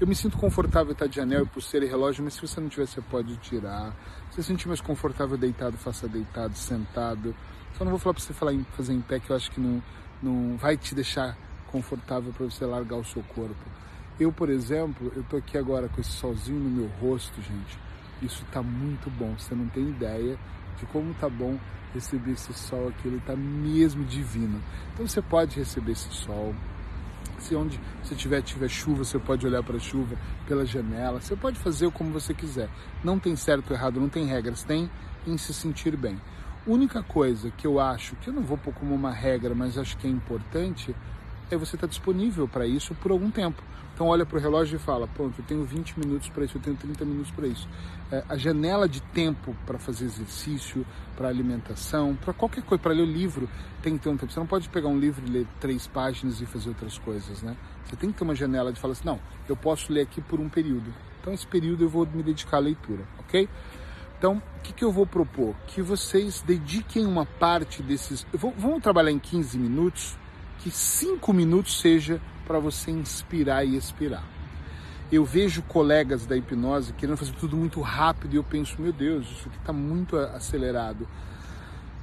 eu 0.00 0.06
me 0.06 0.14
sinto 0.14 0.36
confortável 0.36 0.92
estar 0.92 1.06
de 1.06 1.20
anel 1.20 1.42
e 1.42 1.46
pulseira 1.46 1.86
e 1.86 1.88
relógio, 1.88 2.24
mas 2.24 2.34
se 2.34 2.40
você 2.40 2.60
não 2.60 2.68
tiver, 2.68 2.86
você 2.86 3.00
pode 3.00 3.36
tirar. 3.36 3.92
Se 4.30 4.36
você 4.36 4.42
se 4.42 4.48
sentir 4.48 4.68
mais 4.68 4.80
confortável 4.80 5.36
deitado, 5.36 5.76
faça 5.76 6.08
deitado, 6.08 6.56
sentado. 6.56 7.34
Só 7.76 7.84
não 7.84 7.90
vou 7.90 8.00
falar 8.00 8.14
para 8.14 8.22
você 8.22 8.32
falar 8.32 8.52
em, 8.52 8.64
fazer 8.76 8.92
em 8.92 9.00
pé, 9.00 9.20
que 9.20 9.30
eu 9.30 9.36
acho 9.36 9.50
que 9.50 9.60
não, 9.60 9.82
não 10.22 10.56
vai 10.56 10.76
te 10.76 10.94
deixar 10.94 11.36
confortável 11.68 12.32
para 12.32 12.44
você 12.44 12.66
largar 12.66 12.96
o 12.96 13.04
seu 13.04 13.22
corpo. 13.22 13.64
Eu, 14.18 14.32
por 14.32 14.50
exemplo, 14.50 15.10
eu 15.16 15.22
tô 15.24 15.36
aqui 15.36 15.56
agora 15.56 15.88
com 15.88 16.00
esse 16.00 16.10
solzinho 16.10 16.58
no 16.60 16.70
meu 16.70 16.90
rosto, 17.00 17.40
gente. 17.40 17.78
Isso 18.20 18.44
tá 18.52 18.62
muito 18.62 19.10
bom. 19.10 19.34
Você 19.38 19.54
não 19.54 19.66
tem 19.68 19.88
ideia 19.88 20.38
de 20.78 20.86
como 20.86 21.14
tá 21.14 21.28
bom 21.28 21.58
receber 21.94 22.32
esse 22.32 22.52
sol 22.52 22.88
aqui. 22.88 23.08
Ele 23.08 23.20
tá 23.26 23.34
mesmo 23.34 24.04
divino. 24.04 24.62
Então 24.92 25.06
você 25.06 25.22
pode 25.22 25.56
receber 25.56 25.92
esse 25.92 26.12
sol 26.12 26.54
se 27.42 27.54
onde 27.54 27.80
você 28.02 28.14
tiver, 28.14 28.40
tiver 28.42 28.68
chuva, 28.68 29.04
você 29.04 29.18
pode 29.18 29.46
olhar 29.46 29.62
para 29.62 29.76
a 29.76 29.80
chuva 29.80 30.16
pela 30.46 30.64
janela. 30.64 31.20
Você 31.20 31.34
pode 31.34 31.58
fazer 31.58 31.90
como 31.90 32.10
você 32.10 32.32
quiser. 32.32 32.68
Não 33.02 33.18
tem 33.18 33.34
certo 33.34 33.70
ou 33.70 33.76
errado, 33.76 34.00
não 34.00 34.08
tem 34.08 34.26
regras. 34.26 34.62
Tem 34.62 34.88
em 35.26 35.36
se 35.36 35.52
sentir 35.52 35.96
bem. 35.96 36.20
Única 36.66 37.02
coisa 37.02 37.50
que 37.50 37.66
eu 37.66 37.80
acho, 37.80 38.14
que 38.16 38.28
eu 38.28 38.34
não 38.34 38.42
vou 38.42 38.56
pôr 38.56 38.72
como 38.72 38.94
uma 38.94 39.10
regra, 39.10 39.54
mas 39.54 39.76
acho 39.76 39.96
que 39.96 40.06
é 40.06 40.10
importante, 40.10 40.94
é 41.50 41.56
você 41.56 41.76
estar 41.76 41.86
disponível 41.86 42.48
para 42.48 42.66
isso 42.66 42.94
por 42.94 43.10
algum 43.10 43.30
tempo. 43.30 43.62
Então 43.94 44.06
olha 44.06 44.24
para 44.24 44.38
o 44.38 44.40
relógio 44.40 44.76
e 44.76 44.78
fala, 44.78 45.06
pronto, 45.06 45.38
eu 45.38 45.44
tenho 45.44 45.64
20 45.64 46.00
minutos 46.00 46.28
para 46.30 46.44
isso, 46.44 46.56
eu 46.56 46.62
tenho 46.62 46.76
30 46.76 47.04
minutos 47.04 47.30
para 47.30 47.46
isso. 47.46 47.68
É, 48.11 48.25
a 48.28 48.37
janela 48.37 48.88
de 48.88 49.00
tempo 49.00 49.54
para 49.66 49.78
fazer 49.78 50.06
exercício, 50.06 50.87
para 51.14 51.28
alimentação, 51.28 52.16
para 52.16 52.32
qualquer 52.32 52.62
coisa, 52.62 52.82
para 52.82 52.92
ler 52.92 53.02
o 53.02 53.06
livro, 53.06 53.49
tem 53.82 53.96
que 53.96 54.04
ter 54.04 54.08
um 54.08 54.16
tempo. 54.16 54.32
Você 54.32 54.40
não 54.40 54.46
pode 54.46 54.68
pegar 54.70 54.88
um 54.88 54.99
livro 54.99 55.22
e 55.26 55.30
ler 55.30 55.46
três 55.61 55.87
páginas 55.87 56.40
e 56.40 56.46
fazer 56.46 56.70
outras 56.70 56.99
coisas, 56.99 57.42
né? 57.42 57.54
Você 57.84 57.94
tem 57.96 58.11
que 58.11 58.18
ter 58.18 58.25
uma 58.25 58.34
janela 58.34 58.72
de 58.72 58.80
falar 58.80 58.92
assim, 58.92 59.04
não, 59.04 59.20
eu 59.49 59.56
posso 59.56 59.92
ler 59.92 60.02
aqui 60.02 60.20
por 60.20 60.40
um 60.40 60.49
período. 60.49 60.92
Então 61.20 61.32
esse 61.34 61.46
período 61.46 61.84
eu 61.84 61.88
vou 61.88 62.06
me 62.06 62.22
dedicar 62.22 62.56
à 62.56 62.61
leitura, 62.61 63.04
ok? 63.18 63.49
Então, 64.22 64.40
o 64.58 64.61
que, 64.62 64.72
que 64.72 64.84
eu 64.84 64.92
vou 64.92 65.04
propor? 65.04 65.52
Que 65.66 65.82
vocês 65.82 66.42
dediquem 66.42 67.04
uma 67.04 67.26
parte 67.26 67.82
desses. 67.82 68.25
Vamos 68.32 68.80
trabalhar 68.80 69.11
em 69.11 69.18
15 69.18 69.58
minutos, 69.58 70.16
que 70.62 70.71
5 70.71 71.33
minutos 71.33 71.81
seja 71.81 72.21
para 72.47 72.59
você 72.59 72.90
inspirar 72.90 73.64
e 73.64 73.76
expirar. 73.76 74.25
Eu 75.11 75.25
vejo 75.25 75.62
colegas 75.62 76.25
da 76.25 76.37
hipnose 76.37 76.92
querendo 76.95 77.16
fazer 77.16 77.33
tudo 77.33 77.57
muito 77.57 77.81
rápido 77.81 78.35
e 78.35 78.37
eu 78.37 78.45
penso, 78.45 78.81
meu 78.81 78.92
Deus, 78.92 79.26
isso 79.26 79.49
aqui 79.49 79.59
está 79.59 79.73
muito 79.73 80.16
acelerado. 80.16 81.07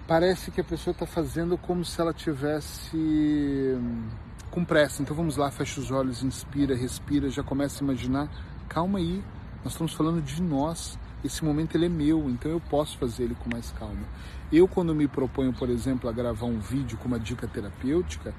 Parece 0.08 0.51
que 0.51 0.62
a 0.62 0.63
pessoa 0.63 0.92
está 0.92 1.06
fazendo 1.06 1.58
como 1.58 1.86
se 1.86 2.00
ela 2.00 2.13
tivesse 2.13 2.98
hum, 2.98 4.10
com 4.51 4.66
pressa. 4.66 5.01
Então 5.01 5.16
vamos 5.16 5.38
lá, 5.38 5.50
fecha 5.50 5.80
os 5.80 5.89
olhos, 5.89 6.22
inspira, 6.22 6.75
respira, 6.75 7.30
já 7.30 7.44
começa 7.44 7.84
a 7.84 7.86
imaginar. 7.86 8.30
Calma 8.68 9.00
aí, 9.00 9.24
nós 9.63 9.74
estamos 9.74 9.94
falando 9.94 10.22
de 10.22 10.42
nós. 10.42 11.00
Esse 11.24 11.44
momento 11.44 11.76
ele 11.76 11.86
é 11.86 11.90
meu, 11.90 12.30
então 12.30 12.50
eu 12.52 12.60
posso 12.60 12.98
fazer 12.98 13.24
ele 13.24 13.36
com 13.36 13.50
mais 13.52 13.72
calma. 13.72 14.06
Eu 14.52 14.68
quando 14.68 14.96
me 14.96 15.08
proponho, 15.08 15.54
por 15.54 15.70
exemplo, 15.70 16.10
a 16.10 16.14
gravar 16.14 16.46
um 16.46 16.60
vídeo 16.60 16.98
com 16.98 17.08
uma 17.08 17.20
dica 17.20 17.48
terapêutica, 17.48 18.34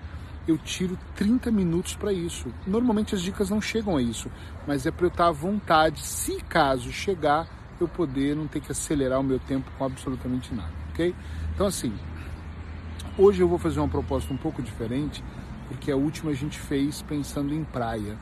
eu 0.49 0.57
tiro 0.57 0.99
30 1.15 1.51
minutos 1.51 1.95
para 1.95 2.13
isso. 2.13 2.53
Normalmente 2.67 3.15
as 3.15 3.23
dicas 3.23 3.51
não 3.51 3.61
chegam 3.61 3.97
a 3.97 4.03
isso, 4.03 4.31
mas 4.67 4.87
é 4.87 4.91
para 4.91 5.07
eu 5.07 5.11
estar 5.11 5.29
à 5.29 5.33
vontade, 5.33 6.01
se 6.01 6.41
caso 6.43 6.91
chegar, 6.91 7.47
eu 7.81 7.89
poder 7.89 8.37
não 8.37 8.47
ter 8.47 8.61
que 8.61 8.73
acelerar 8.73 9.21
o 9.21 9.25
meu 9.25 9.39
tempo 9.39 9.71
com 9.79 9.85
absolutamente 9.85 10.55
nada, 10.55 10.73
ok? 10.91 11.15
Então 11.55 11.67
assim, 11.67 11.93
hoje 13.17 13.43
eu 13.43 13.49
vou 13.49 13.59
fazer 13.59 13.81
uma 13.81 13.89
proposta 13.89 14.33
um 14.33 14.37
pouco 14.37 14.63
diferente, 14.63 15.23
porque 15.69 15.91
a 15.91 15.97
última 15.97 16.31
a 16.33 16.35
gente 16.35 16.59
fez 16.59 17.01
pensando 17.03 17.55
em 17.55 17.65
praia. 17.65 18.19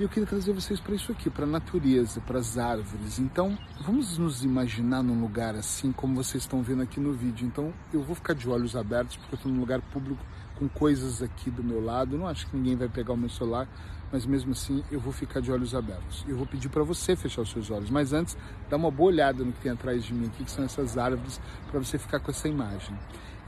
E 0.00 0.02
eu 0.02 0.08
queria 0.08 0.26
trazer 0.26 0.52
vocês 0.54 0.80
para 0.80 0.94
isso 0.94 1.12
aqui, 1.12 1.28
para 1.28 1.44
a 1.44 1.46
natureza, 1.46 2.18
para 2.22 2.38
as 2.38 2.56
árvores. 2.56 3.18
Então, 3.18 3.58
vamos 3.82 4.16
nos 4.16 4.42
imaginar 4.42 5.02
num 5.02 5.20
lugar 5.20 5.54
assim, 5.54 5.92
como 5.92 6.14
vocês 6.14 6.44
estão 6.44 6.62
vendo 6.62 6.82
aqui 6.82 6.98
no 6.98 7.12
vídeo. 7.12 7.46
Então, 7.46 7.72
eu 7.92 8.02
vou 8.02 8.16
ficar 8.16 8.32
de 8.34 8.48
olhos 8.48 8.74
abertos, 8.74 9.16
porque 9.16 9.34
eu 9.34 9.36
estou 9.36 9.52
num 9.52 9.60
lugar 9.60 9.82
público 9.82 10.24
com 10.58 10.66
coisas 10.66 11.22
aqui 11.22 11.50
do 11.50 11.62
meu 11.62 11.84
lado. 11.84 12.16
Não 12.16 12.26
acho 12.26 12.46
que 12.46 12.56
ninguém 12.56 12.74
vai 12.74 12.88
pegar 12.88 13.12
o 13.12 13.16
meu 13.16 13.28
celular, 13.28 13.68
mas 14.10 14.24
mesmo 14.24 14.52
assim 14.52 14.82
eu 14.90 14.98
vou 14.98 15.12
ficar 15.12 15.40
de 15.40 15.52
olhos 15.52 15.74
abertos. 15.74 16.24
Eu 16.26 16.38
vou 16.38 16.46
pedir 16.46 16.70
para 16.70 16.82
você 16.82 17.14
fechar 17.14 17.42
os 17.42 17.50
seus 17.50 17.70
olhos, 17.70 17.90
mas 17.90 18.14
antes 18.14 18.36
dá 18.70 18.76
uma 18.76 18.90
boa 18.90 19.10
olhada 19.10 19.44
no 19.44 19.52
que 19.52 19.60
tem 19.60 19.72
atrás 19.72 20.02
de 20.04 20.14
mim 20.14 20.26
aqui, 20.26 20.42
que 20.42 20.50
são 20.50 20.64
essas 20.64 20.96
árvores, 20.96 21.38
para 21.70 21.78
você 21.78 21.98
ficar 21.98 22.18
com 22.18 22.30
essa 22.30 22.48
imagem. 22.48 22.96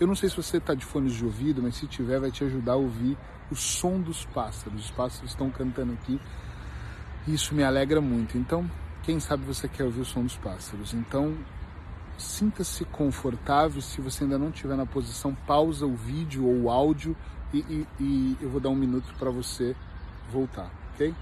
Eu 0.00 0.06
não 0.06 0.14
sei 0.14 0.28
se 0.28 0.36
você 0.36 0.56
está 0.56 0.74
de 0.74 0.84
fones 0.84 1.12
de 1.12 1.24
ouvido, 1.24 1.62
mas 1.62 1.76
se 1.76 1.86
tiver 1.86 2.18
vai 2.18 2.30
te 2.30 2.42
ajudar 2.44 2.72
a 2.72 2.76
ouvir 2.76 3.16
o 3.50 3.54
som 3.54 4.00
dos 4.00 4.24
pássaros. 4.24 4.86
Os 4.86 4.90
pássaros 4.90 5.30
estão 5.30 5.50
cantando 5.50 5.92
aqui. 5.92 6.20
Isso 7.28 7.54
me 7.54 7.62
alegra 7.62 8.00
muito. 8.00 8.36
Então, 8.36 8.68
quem 9.02 9.20
sabe 9.20 9.44
você 9.44 9.68
quer 9.68 9.84
ouvir 9.84 10.00
o 10.00 10.04
som 10.04 10.22
dos 10.22 10.36
pássaros. 10.36 10.92
Então, 10.94 11.36
sinta-se 12.18 12.84
confortável. 12.86 13.80
Se 13.80 14.00
você 14.00 14.24
ainda 14.24 14.38
não 14.38 14.48
estiver 14.48 14.76
na 14.76 14.86
posição, 14.86 15.34
pausa 15.46 15.86
o 15.86 15.94
vídeo 15.94 16.44
ou 16.44 16.62
o 16.62 16.70
áudio 16.70 17.16
e, 17.52 17.58
e, 17.58 17.86
e 18.00 18.36
eu 18.40 18.50
vou 18.50 18.60
dar 18.60 18.70
um 18.70 18.76
minuto 18.76 19.14
para 19.16 19.30
você 19.30 19.76
voltar, 20.30 20.70
ok? 20.94 21.14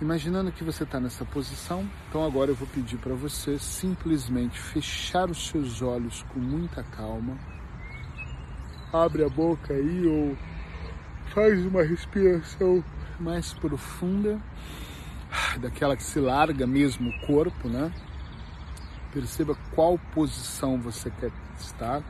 Imaginando 0.00 0.52
que 0.52 0.62
você 0.62 0.84
está 0.84 1.00
nessa 1.00 1.24
posição, 1.24 1.84
então 2.08 2.24
agora 2.24 2.52
eu 2.52 2.54
vou 2.54 2.68
pedir 2.68 2.96
para 2.98 3.14
você 3.14 3.58
simplesmente 3.58 4.56
fechar 4.56 5.28
os 5.28 5.48
seus 5.48 5.82
olhos 5.82 6.24
com 6.28 6.38
muita 6.38 6.84
calma. 6.84 7.36
Abre 8.92 9.24
a 9.24 9.28
boca 9.28 9.74
aí 9.74 10.06
ou 10.06 10.36
faz 11.34 11.66
uma 11.66 11.82
respiração 11.82 12.84
mais 13.18 13.52
profunda, 13.52 14.40
daquela 15.60 15.96
que 15.96 16.04
se 16.04 16.20
larga 16.20 16.64
mesmo 16.64 17.10
o 17.10 17.26
corpo, 17.26 17.68
né? 17.68 17.92
Perceba 19.12 19.56
qual 19.74 19.98
posição 20.14 20.80
você 20.80 21.10
quer 21.10 21.32
estar. 21.58 22.04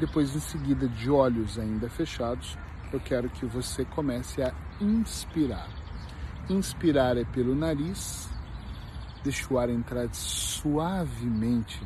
Depois, 0.00 0.34
em 0.34 0.40
seguida, 0.40 0.88
de 0.88 1.08
olhos 1.08 1.56
ainda 1.56 1.88
fechados, 1.88 2.58
eu 2.92 2.98
quero 2.98 3.30
que 3.30 3.46
você 3.46 3.84
comece 3.84 4.42
a 4.42 4.52
inspirar. 4.80 5.85
Inspirar 6.48 7.16
é 7.16 7.24
pelo 7.24 7.56
nariz, 7.56 8.30
deixa 9.24 9.52
o 9.52 9.58
ar 9.58 9.68
entrar 9.68 10.08
suavemente 10.14 11.82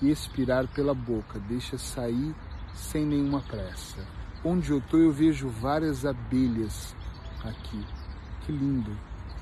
e 0.00 0.08
expirar 0.08 0.68
pela 0.68 0.94
boca, 0.94 1.40
deixa 1.40 1.76
sair 1.76 2.32
sem 2.72 3.04
nenhuma 3.04 3.40
pressa. 3.40 4.06
Onde 4.44 4.70
eu 4.70 4.78
estou, 4.78 5.00
eu 5.00 5.10
vejo 5.10 5.48
várias 5.48 6.06
abelhas 6.06 6.94
aqui. 7.42 7.84
Que 8.42 8.52
lindo! 8.52 8.96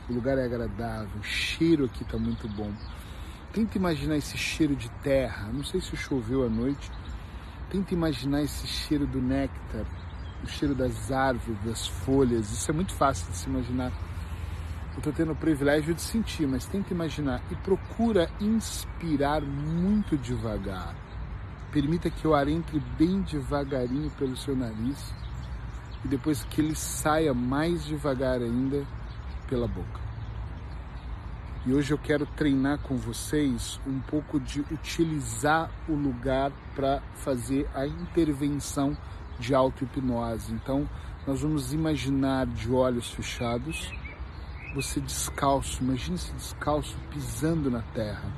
O 0.09 0.15
lugar 0.15 0.39
é 0.39 0.45
agradável, 0.47 1.21
o 1.21 1.23
cheiro 1.23 1.85
aqui 1.85 2.03
está 2.03 2.17
muito 2.17 2.49
bom. 2.49 2.73
Tenta 3.53 3.77
imaginar 3.77 4.17
esse 4.17 4.39
cheiro 4.39 4.75
de 4.75 4.89
terra. 5.03 5.51
Não 5.53 5.63
sei 5.63 5.83
se 5.83 5.95
choveu 5.95 6.47
à 6.47 6.49
noite. 6.49 6.91
Tenta 7.69 7.93
imaginar 7.93 8.43
esse 8.43 8.67
cheiro 8.67 9.07
do 9.07 9.21
néctar, 9.21 9.85
o 10.43 10.49
cheiro 10.49 10.75
das 10.75 11.13
árvores, 11.13 11.63
das 11.63 11.87
folhas. 11.87 12.51
Isso 12.51 12.71
é 12.71 12.75
muito 12.75 12.95
fácil 12.95 13.31
de 13.31 13.37
se 13.37 13.49
imaginar. 13.51 13.93
Eu 14.93 14.99
estou 14.99 15.13
tendo 15.13 15.33
o 15.33 15.37
privilégio 15.37 15.95
de 15.95 16.03
sentir, 16.03 16.47
mas 16.47 16.67
tenta 16.67 16.93
imaginar 16.93 17.43
e 17.51 17.55
procura 17.57 18.31
inspirar 18.41 19.41
muito 19.41 20.19
devagar. 20.19 20.95
Permita 21.71 22.11
que 22.11 22.29
o 22.29 22.35
ar 22.35 22.47
entre 22.47 22.79
bem 22.99 23.23
devagarinho 23.23 24.11
pelo 24.11 24.37
seu 24.37 24.55
nariz 24.55 25.15
e 26.05 26.09
depois 26.09 26.45
que 26.45 26.61
ele 26.61 26.75
saia 26.75 27.33
mais 27.33 27.85
devagar 27.85 28.43
ainda 28.43 28.85
pela 29.49 29.67
boca. 29.67 30.01
E 31.65 31.73
hoje 31.73 31.95
eu 31.95 31.99
quero 31.99 32.27
treinar 32.27 32.79
com 32.79 32.97
vocês 32.97 33.81
um 33.87 34.01
pouco 34.01 34.41
de 34.41 34.61
utilizar 34.61 35.71
o 35.89 35.95
lugar 35.95 36.51
para 36.75 37.01
fazer 37.15 37.71
a 37.73 37.87
intervenção 37.87 38.97
de 39.39 39.55
auto-hipnose. 39.55 40.53
Então, 40.53 40.89
nós 41.25 41.41
vamos 41.41 41.73
imaginar 41.73 42.47
de 42.47 42.71
olhos 42.73 43.11
fechados, 43.11 43.93
você 44.75 45.01
descalço, 45.01 45.83
imagine-se 45.83 46.33
descalço 46.33 46.97
pisando 47.11 47.71
na 47.71 47.83
terra. 47.95 48.33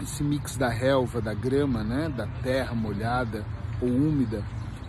Esse 0.00 0.22
mix 0.22 0.56
da 0.56 0.68
relva, 0.68 1.20
da 1.20 1.34
grama, 1.34 1.82
né, 1.82 2.08
da 2.08 2.26
terra 2.42 2.74
molhada 2.74 3.44
ou 3.80 3.88
úmida. 3.88 4.44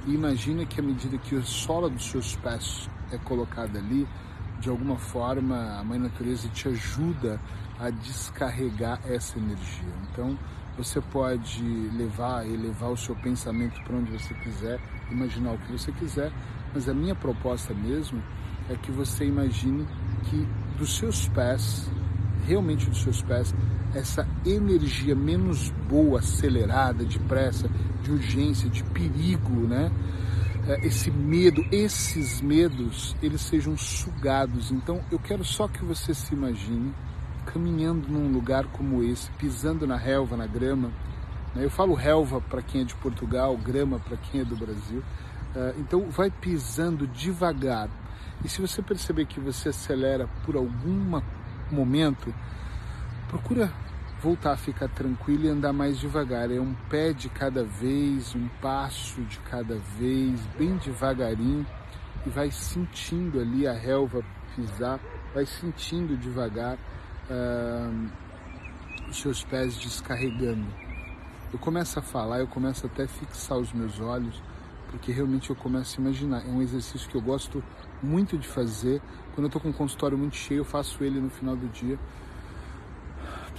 E 0.06 0.14
imagine 0.14 0.66
que 0.66 0.80
à 0.80 0.84
medida 0.84 1.18
que 1.18 1.36
a 1.36 1.44
sola 1.44 1.90
dos 1.90 2.06
seus 2.06 2.36
pés 2.36 2.90
é 3.12 3.18
colocada 3.18 3.80
ali, 3.80 4.08
de 4.60 4.70
alguma 4.70 4.98
forma 4.98 5.78
a 5.80 5.84
Mãe 5.84 6.00
Natureza 6.00 6.48
te 6.50 6.68
ajuda 6.68 7.40
a 7.80 7.90
descarregar 7.90 9.00
essa 9.06 9.38
energia. 9.38 9.94
Então, 10.12 10.38
você 10.78 11.02
pode 11.02 11.62
levar, 11.96 12.48
elevar 12.48 12.92
o 12.92 12.98
seu 12.98 13.16
pensamento 13.16 13.82
para 13.84 13.96
onde 13.96 14.12
você 14.12 14.34
quiser, 14.36 14.80
imaginar 15.12 15.52
o 15.54 15.58
que 15.58 15.72
você 15.72 15.92
quiser, 15.92 16.32
mas 16.74 16.90
a 16.90 16.94
minha 16.94 17.14
proposta 17.14 17.74
mesmo 17.74 18.22
é 18.70 18.76
que 18.76 18.92
você 18.92 19.26
imagine 19.26 19.86
que 20.24 20.48
dos 20.78 20.98
seus 20.98 21.28
pés, 21.28 21.90
realmente 22.46 22.90
dos 22.90 23.02
seus 23.02 23.22
pés, 23.22 23.54
essa 23.94 24.28
energia 24.46 25.16
menos 25.16 25.70
boa, 25.88 26.20
acelerada, 26.20 27.04
depressa, 27.06 27.70
de 28.02 28.12
urgência, 28.12 28.70
de 28.70 28.84
perigo, 28.84 29.68
né? 29.68 29.92
É, 30.68 30.88
esse 30.88 31.12
medo, 31.12 31.64
esses 31.72 32.42
medos, 32.42 33.16
eles 33.22 33.42
sejam 33.42 33.78
sugados. 33.78 34.72
Então, 34.72 35.02
eu 35.12 35.20
quero 35.20 35.44
só 35.44 35.68
que 35.68 35.84
você 35.84 36.14
se 36.14 36.34
imagine 36.34 36.94
caminhando 37.46 38.08
num 38.08 38.32
lugar 38.32 38.66
como 38.68 39.04
esse, 39.04 39.30
pisando 39.32 39.86
na 39.86 39.98
relva, 39.98 40.38
na 40.38 40.48
grama. 40.48 40.90
Né? 41.54 41.66
Eu 41.66 41.70
falo 41.70 41.94
relva 41.94 42.40
para 42.40 42.62
quem 42.62 42.82
é 42.82 42.84
de 42.86 42.96
Portugal, 42.96 43.58
grama 43.58 44.00
para 44.00 44.16
quem 44.18 44.42
é 44.42 44.46
do 44.46 44.56
Brasil. 44.56 45.04
É, 45.56 45.76
então, 45.78 46.10
vai 46.10 46.32
pisando 46.32 47.06
devagar. 47.08 47.90
E 48.44 48.50
se 48.50 48.62
você 48.62 48.82
perceber 48.82 49.26
que 49.26 49.40
você 49.40 49.70
acelera 49.70 50.28
por 50.46 50.56
algum 50.56 51.22
momento, 51.72 52.34
procura 53.28 53.72
voltar 54.22 54.54
a 54.54 54.58
ficar 54.58 54.88
tranquilo 54.88 55.46
e 55.46 55.50
andar 55.50 55.74
mais 55.74 56.00
devagar. 56.00 56.50
É 56.50 56.60
um 56.60 56.74
pé 56.90 57.12
de 57.12 57.28
cada 57.28 57.64
vez, 57.64 58.34
um 58.34 58.48
passo 58.62 59.22
de 59.24 59.38
cada 59.40 59.78
vez, 59.98 60.40
bem 60.58 60.78
devagarinho, 60.78 61.66
e 62.26 62.30
vai 62.30 62.50
sentindo 62.50 63.42
ali 63.42 63.68
a 63.68 63.74
relva 63.74 64.24
pisar, 64.56 65.00
vai 65.34 65.46
sentindo 65.46 66.16
devagar 66.16 66.78
uh, 67.30 68.10
os 69.10 69.20
seus 69.20 69.44
pés 69.44 69.76
descarregando. 69.78 70.68
Eu 71.52 71.60
começo 71.60 72.00
a 72.00 72.02
falar, 72.02 72.40
eu 72.40 72.48
começo 72.48 72.86
até 72.86 73.04
a 73.04 73.08
fixar 73.08 73.58
os 73.58 73.74
meus 73.74 74.00
olhos, 74.00 74.42
porque 74.90 75.12
realmente 75.12 75.50
eu 75.50 75.56
começo 75.56 76.00
a 76.00 76.02
imaginar. 76.02 76.48
É 76.48 76.50
um 76.50 76.62
exercício 76.62 77.10
que 77.10 77.16
eu 77.16 77.22
gosto 77.22 77.64
muito 78.04 78.38
de 78.38 78.48
fazer. 78.48 79.02
Quando 79.34 79.46
eu 79.46 79.48
estou 79.48 79.62
com 79.62 79.70
um 79.70 79.74
consultório 79.74 80.18
muito 80.18 80.36
cheio, 80.36 80.60
eu 80.60 80.66
faço 80.66 81.04
ele 81.04 81.20
no 81.20 81.30
final 81.30 81.56
do 81.56 81.68
dia 81.70 81.98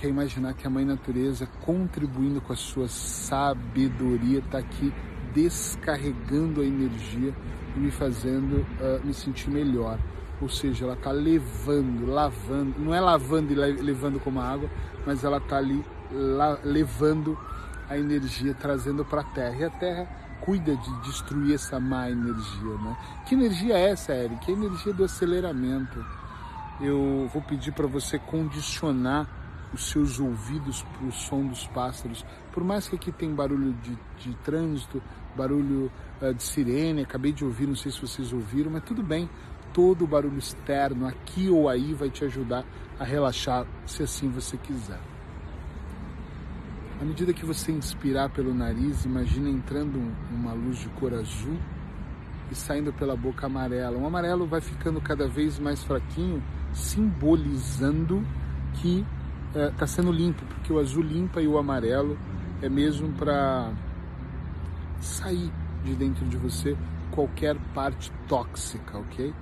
quer 0.04 0.10
imaginar 0.10 0.52
que 0.52 0.66
a 0.66 0.70
Mãe 0.70 0.84
Natureza, 0.84 1.48
contribuindo 1.62 2.38
com 2.38 2.52
a 2.52 2.56
sua 2.56 2.86
sabedoria, 2.88 4.40
está 4.40 4.58
aqui 4.58 4.92
descarregando 5.32 6.60
a 6.60 6.64
energia 6.64 7.34
e 7.74 7.78
me 7.78 7.90
fazendo 7.90 8.66
uh, 8.80 9.02
me 9.02 9.14
sentir 9.14 9.48
melhor. 9.48 9.98
Ou 10.42 10.48
seja, 10.48 10.84
ela 10.84 10.92
está 10.92 11.10
levando, 11.10 12.06
lavando, 12.06 12.78
não 12.78 12.94
é 12.94 13.00
lavando 13.00 13.50
e 13.50 13.54
levando 13.54 14.20
como 14.20 14.40
água, 14.40 14.68
mas 15.06 15.24
ela 15.24 15.38
está 15.38 15.56
ali 15.56 15.82
levando 16.62 17.38
a 17.88 17.96
energia, 17.96 18.52
trazendo 18.52 19.06
para 19.06 19.22
a 19.22 19.24
Terra. 19.24 19.56
E 19.56 19.64
a 19.64 19.70
Terra 19.70 20.08
cuida 20.44 20.76
de 20.76 21.00
destruir 21.02 21.54
essa 21.54 21.80
má 21.80 22.10
energia, 22.10 22.74
né? 22.82 22.96
Que 23.26 23.34
energia 23.34 23.78
é 23.78 23.90
essa, 23.90 24.12
Eric? 24.12 24.44
Que 24.44 24.52
energia 24.52 24.92
do 24.92 25.04
aceleramento. 25.04 26.04
Eu 26.80 27.28
vou 27.32 27.40
pedir 27.40 27.72
para 27.72 27.86
você 27.86 28.18
condicionar 28.18 29.26
os 29.72 29.90
seus 29.90 30.20
ouvidos 30.20 30.82
para 30.82 31.06
o 31.06 31.12
som 31.12 31.46
dos 31.46 31.66
pássaros. 31.68 32.24
Por 32.52 32.62
mais 32.62 32.86
que 32.86 32.94
aqui 32.94 33.10
tem 33.10 33.34
barulho 33.34 33.72
de, 33.82 33.98
de 34.18 34.34
trânsito, 34.36 35.02
barulho 35.34 35.90
uh, 36.20 36.34
de 36.34 36.42
sirene, 36.42 37.02
acabei 37.02 37.32
de 37.32 37.44
ouvir, 37.44 37.66
não 37.66 37.74
sei 37.74 37.90
se 37.90 38.00
vocês 38.00 38.32
ouviram, 38.32 38.70
mas 38.70 38.84
tudo 38.84 39.02
bem. 39.02 39.28
Todo 39.72 40.04
o 40.04 40.06
barulho 40.06 40.38
externo, 40.38 41.06
aqui 41.08 41.48
ou 41.48 41.68
aí, 41.68 41.94
vai 41.94 42.10
te 42.10 42.24
ajudar 42.24 42.64
a 42.98 43.04
relaxar, 43.04 43.66
se 43.86 44.02
assim 44.02 44.28
você 44.28 44.56
quiser. 44.56 45.13
À 47.04 47.06
medida 47.06 47.34
que 47.34 47.44
você 47.44 47.70
inspirar 47.70 48.30
pelo 48.30 48.54
nariz, 48.54 49.04
imagina 49.04 49.50
entrando 49.50 50.00
uma 50.30 50.54
luz 50.54 50.78
de 50.78 50.88
cor 50.88 51.12
azul 51.12 51.58
e 52.50 52.54
saindo 52.54 52.94
pela 52.94 53.14
boca 53.14 53.44
amarela. 53.44 53.98
O 53.98 54.06
amarelo 54.06 54.46
vai 54.46 54.62
ficando 54.62 55.02
cada 55.02 55.28
vez 55.28 55.58
mais 55.58 55.84
fraquinho, 55.84 56.42
simbolizando 56.72 58.26
que 58.76 59.04
está 59.48 59.60
é, 59.60 59.70
tá 59.72 59.86
sendo 59.86 60.10
limpo, 60.10 60.46
porque 60.46 60.72
o 60.72 60.78
azul 60.78 61.02
limpa 61.02 61.42
e 61.42 61.46
o 61.46 61.58
amarelo 61.58 62.16
é 62.62 62.70
mesmo 62.70 63.12
para 63.12 63.70
sair 64.98 65.52
de 65.84 65.94
dentro 65.94 66.24
de 66.24 66.38
você 66.38 66.74
qualquer 67.10 67.54
parte 67.74 68.10
tóxica, 68.26 68.96
ok? 68.96 69.34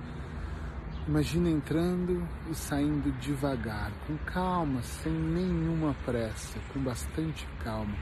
Imagina 1.05 1.49
entrando 1.49 2.25
e 2.49 2.55
saindo 2.55 3.11
devagar, 3.19 3.91
com 4.07 4.17
calma, 4.19 4.81
sem 4.81 5.11
nenhuma 5.11 5.93
pressa, 6.05 6.57
com 6.71 6.79
bastante 6.79 7.45
calma. 7.61 7.93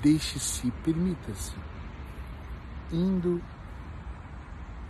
Deixe-se, 0.00 0.70
permita-se. 0.82 1.54
indo 2.90 3.42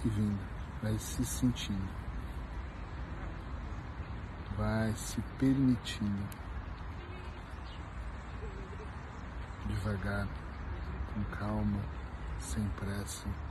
e 0.04 0.08
vindo, 0.08 0.38
vai 0.80 0.96
se 0.98 1.24
sentindo, 1.24 1.88
vai 4.56 4.92
se 4.94 5.20
permitindo, 5.36 6.28
devagar, 9.66 10.28
com 11.12 11.24
calma, 11.36 11.80
sem 12.38 12.64
pressa. 12.78 13.47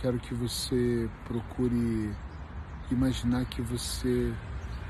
Quero 0.00 0.18
que 0.18 0.34
você 0.34 1.08
procure 1.24 2.14
imaginar 2.90 3.44
que 3.44 3.60
você 3.60 4.34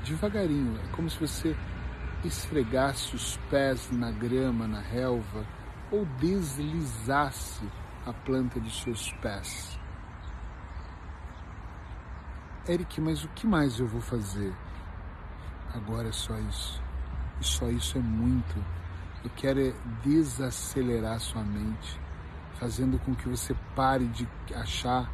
devagarinho, 0.05 0.79
é 0.79 0.95
como 0.95 1.09
se 1.09 1.19
você 1.19 1.55
esfregasse 2.23 3.15
os 3.15 3.37
pés 3.49 3.91
na 3.91 4.11
grama, 4.11 4.67
na 4.67 4.79
relva, 4.79 5.45
ou 5.91 6.05
deslizasse 6.19 7.67
a 8.05 8.13
planta 8.13 8.59
de 8.59 8.71
seus 8.71 9.11
pés. 9.13 9.77
Eric, 12.67 13.01
mas 13.01 13.23
o 13.23 13.27
que 13.29 13.45
mais 13.45 13.79
eu 13.79 13.87
vou 13.87 14.01
fazer? 14.01 14.53
Agora 15.73 16.09
é 16.09 16.11
só 16.11 16.37
isso. 16.37 16.81
E 17.39 17.43
só 17.43 17.69
isso 17.69 17.97
é 17.97 18.01
muito. 18.01 18.63
Eu 19.23 19.31
quero 19.35 19.59
é 19.59 19.73
desacelerar 20.03 21.19
sua 21.19 21.43
mente, 21.43 21.99
fazendo 22.61 22.99
com 22.99 23.15
que 23.15 23.27
você 23.27 23.55
pare 23.75 24.05
de 24.05 24.27
achar, 24.53 25.11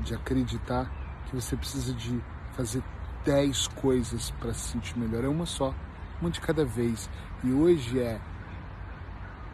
de 0.00 0.14
acreditar 0.14 0.90
que 1.26 1.36
você 1.36 1.54
precisa 1.54 1.92
de 1.92 2.18
fazer 2.56 2.82
dez 3.22 3.68
coisas 3.68 4.30
para 4.40 4.54
se 4.54 4.70
sentir 4.70 4.98
melhor. 4.98 5.22
É 5.22 5.28
uma 5.28 5.44
só, 5.44 5.74
uma 6.22 6.30
de 6.30 6.40
cada 6.40 6.64
vez. 6.64 7.10
E 7.44 7.52
hoje 7.52 8.00
é 8.00 8.18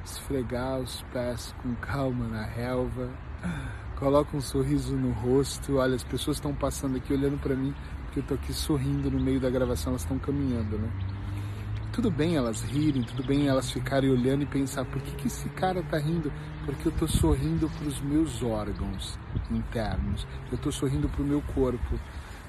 esfregar 0.05 0.79
os 0.79 1.03
pés 1.13 1.53
com 1.61 1.75
calma 1.75 2.29
na 2.29 2.45
relva, 2.45 3.11
coloca 3.97 4.37
um 4.37 4.41
sorriso 4.41 4.95
no 4.95 5.11
rosto. 5.11 5.79
Olha, 5.79 5.97
as 5.97 6.05
pessoas 6.05 6.37
estão 6.37 6.55
passando 6.55 6.97
aqui 6.97 7.13
olhando 7.13 7.41
para 7.41 7.57
mim, 7.57 7.75
porque 8.05 8.21
eu 8.21 8.23
tô 8.23 8.35
aqui 8.35 8.53
sorrindo 8.53 9.11
no 9.11 9.19
meio 9.19 9.41
da 9.41 9.51
gravação, 9.51 9.91
elas 9.91 10.03
estão 10.03 10.17
caminhando, 10.17 10.79
né? 10.79 10.89
Tudo 11.93 12.11
bem 12.11 12.37
elas 12.37 12.63
rirem, 12.63 13.03
tudo 13.03 13.23
bem 13.23 13.49
elas 13.49 13.71
ficarem 13.71 14.09
olhando 14.09 14.45
e 14.45 14.47
pensar 14.47 14.83
por 14.87 15.01
que, 15.03 15.15
que 15.15 15.27
esse 15.27 15.47
cara 15.51 15.83
tá 15.83 15.99
rindo? 15.99 16.33
Porque 16.65 16.89
eu 16.89 16.93
tô 16.93 17.07
sorrindo 17.07 17.69
para 17.69 17.87
os 17.87 18.01
meus 18.01 18.43
órgãos 18.43 19.19
internos, 19.51 20.27
eu 20.51 20.57
tô 20.57 20.73
sorrindo 20.73 21.07
para 21.07 21.23
o 21.23 21.27
meu 21.27 21.43
corpo, 21.55 22.01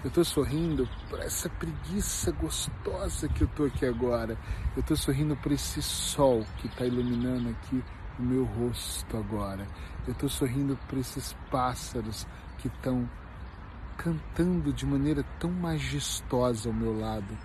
eu 0.02 0.10
tô 0.10 0.24
sorrindo 0.24 0.88
por 1.10 1.20
essa 1.20 1.50
preguiça 1.50 2.32
gostosa 2.32 3.28
que 3.28 3.42
eu 3.42 3.48
tô 3.50 3.66
aqui 3.66 3.86
agora. 3.86 4.38
Eu 4.78 4.84
tô 4.84 4.96
sorrindo 4.96 5.36
por 5.36 5.52
esse 5.52 5.82
sol 5.82 6.46
que 6.58 6.68
está 6.68 6.86
iluminando 6.86 7.50
aqui 7.50 7.84
o 8.20 8.22
meu 8.22 8.46
rosto 8.46 9.18
agora. 9.18 9.68
Eu 10.08 10.14
tô 10.14 10.28
sorrindo 10.30 10.78
por 10.88 10.98
esses 10.98 11.34
pássaros 11.50 12.26
que 12.58 12.68
estão 12.68 13.10
cantando 13.98 14.74
de 14.74 14.86
maneira 14.86 15.24
tão 15.40 15.52
majestosa 15.52 16.68
ao 16.68 16.76
meu 16.76 16.98
lado. 17.00 17.38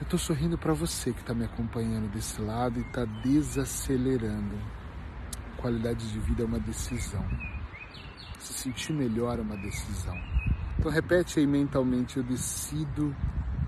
Eu 0.00 0.06
tô 0.06 0.16
sorrindo 0.16 0.56
para 0.56 0.72
você 0.72 1.12
que 1.12 1.20
está 1.20 1.34
me 1.34 1.44
acompanhando 1.44 2.10
desse 2.10 2.40
lado 2.40 2.78
e 2.78 2.82
está 2.82 3.04
desacelerando. 3.04 4.58
Qualidade 5.58 6.10
de 6.10 6.18
vida 6.18 6.42
é 6.42 6.46
uma 6.46 6.58
decisão. 6.58 7.22
Se 8.38 8.54
sentir 8.54 8.94
melhor 8.94 9.38
é 9.38 9.42
uma 9.42 9.58
decisão. 9.58 10.16
Então 10.78 10.90
repete 10.90 11.38
aí 11.38 11.46
mentalmente, 11.46 12.16
eu 12.16 12.22
decido 12.22 13.14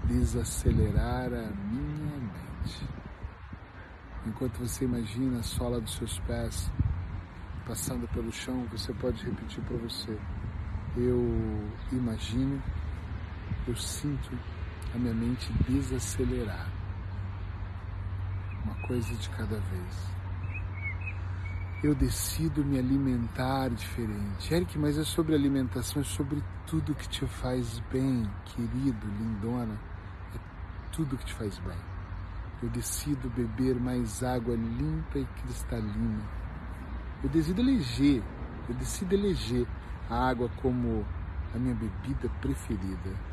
desacelerar 0.05 1.27
a 1.35 1.51
minha 1.71 2.17
mente. 2.17 2.89
Enquanto 4.27 4.57
você 4.57 4.87
imagina 4.87 5.41
a 5.41 5.43
sola 5.43 5.83
dos 5.83 5.95
seus 5.97 6.19
pés 6.21 6.71
passando 7.67 8.09
pelo 8.09 8.33
chão, 8.33 8.67
você 8.71 8.95
pode 8.95 9.23
repetir 9.23 9.63
para 9.65 9.77
você. 9.77 10.19
Eu 10.97 11.71
imagino, 11.93 12.63
eu 13.69 13.77
sinto 13.77 14.31
a 14.95 14.99
minha 14.99 15.15
mente 15.15 15.53
desacelerar. 15.69 16.69
Uma 18.65 18.75
coisa 18.87 19.15
de 19.15 19.29
cada 19.31 19.57
vez 19.57 20.13
eu 21.83 21.97
decido 21.97 22.65
me 22.65 22.79
alimentar 22.79 23.69
diferente. 23.71 24.55
Eric, 24.55 24.79
mas 24.79 24.97
é 24.97 25.03
sobre 25.03 25.35
alimentação, 25.35 26.01
é 26.01 26.05
sobre 26.05 26.43
tudo 26.65 26.95
que 26.95 27.09
te 27.09 27.27
faz 27.27 27.81
bem, 27.93 28.25
querido, 28.45 29.05
lindona. 29.19 29.77
É 30.33 30.39
tudo 30.93 31.17
que 31.17 31.25
te 31.25 31.35
faz 31.35 31.59
bem. 31.59 31.79
Eu 32.63 32.69
decido 32.69 33.29
beber 33.31 33.75
mais 33.81 34.23
água 34.23 34.55
limpa 34.55 35.19
e 35.19 35.25
cristalina. 35.43 36.23
Eu 37.25 37.29
decido 37.29 37.61
eleger, 37.61 38.23
eu 38.69 38.75
decido 38.77 39.15
eleger 39.15 39.67
a 40.09 40.29
água 40.29 40.49
como 40.63 41.05
a 41.53 41.59
minha 41.59 41.75
bebida 41.75 42.29
preferida. 42.41 43.32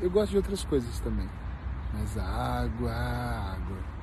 Eu 0.00 0.10
gosto 0.10 0.32
de 0.32 0.36
outras 0.36 0.64
coisas 0.64 1.00
também, 1.00 1.28
mas 1.92 2.18
a 2.18 2.24
água, 2.24 2.90
a 2.90 3.52
água 3.54 3.94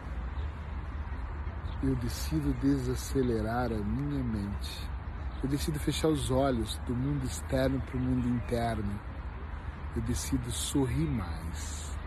eu 1.84 1.96
decido 1.96 2.54
desacelerar 2.62 3.72
a 3.72 3.78
minha 3.78 4.24
mente. 4.24 4.88
Eu 5.42 5.50
decido 5.50 5.80
fechar 5.80 6.10
os 6.10 6.30
olhos 6.30 6.78
do 6.86 6.94
mundo 6.94 7.26
externo 7.26 7.82
para 7.82 7.98
o 7.98 8.00
mundo 8.00 8.28
interno. 8.28 9.00
Eu 9.96 10.02
decido 10.04 10.52
sorrir 10.52 11.08
mais. 11.08 11.98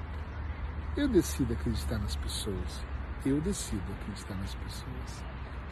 Eu 0.96 1.08
decido 1.08 1.52
acreditar 1.54 1.98
nas 1.98 2.14
pessoas. 2.14 2.84
Eu 3.26 3.40
decido 3.40 3.82
acreditar 4.00 4.36
nas 4.36 4.54
pessoas. 4.54 5.24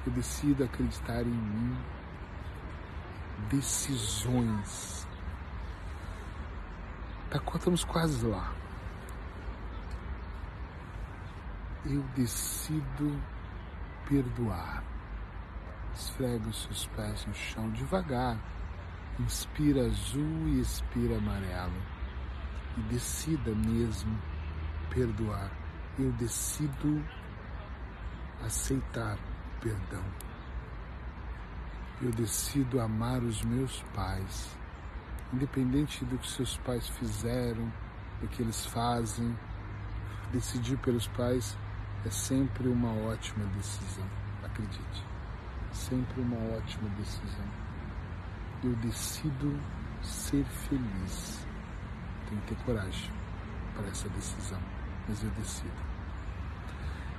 Eu 0.05 0.13
decido 0.13 0.65
acreditar 0.65 1.23
em 1.23 1.27
mim. 1.27 1.77
Decisões. 3.51 5.07
Tá, 7.33 7.41
estamos 7.57 7.83
quase 7.83 8.27
lá. 8.27 8.53
Eu 11.87 12.03
decido 12.15 13.19
perdoar. 14.07 14.85
Esfrega 15.95 16.47
os 16.47 16.65
seus 16.65 16.87
pés 16.89 17.25
no 17.25 17.35
chão 17.35 17.71
devagar. 17.71 18.37
Inspira 19.19 19.87
azul 19.87 20.47
e 20.49 20.61
expira 20.61 21.17
amarelo. 21.17 21.83
E 22.77 22.81
decida 22.93 23.55
mesmo 23.55 24.15
perdoar. 24.91 25.51
Eu 25.99 26.13
decido 26.13 27.03
aceitar 28.45 29.17
o 29.17 29.61
perdão. 29.63 30.05
Eu 32.03 32.11
decido 32.11 32.79
amar 32.79 33.23
os 33.23 33.43
meus 33.43 33.83
pais, 33.95 34.55
independente 35.33 36.05
do 36.05 36.19
que 36.19 36.29
seus 36.31 36.57
pais 36.59 36.89
fizeram, 36.89 37.73
do 38.21 38.29
que 38.29 38.43
eles 38.43 38.67
fazem. 38.67 39.37
Decidir 40.33 40.77
pelos 40.79 41.07
pais 41.09 41.57
é 42.05 42.11
sempre 42.11 42.69
uma 42.69 42.93
ótima 43.09 43.45
decisão, 43.57 44.05
acredite. 44.43 45.05
Sempre 45.73 46.21
uma 46.21 46.37
ótima 46.57 46.89
decisão. 46.99 47.47
Eu 48.65 48.75
decido 48.77 49.59
ser 50.03 50.45
feliz. 50.45 51.47
Tenho 52.29 52.41
que 52.43 52.55
ter 52.55 52.65
coragem 52.65 53.11
para 53.75 53.87
essa 53.89 54.09
decisão, 54.11 54.61
mas 55.09 55.23
eu 55.23 55.31
decido. 55.31 55.93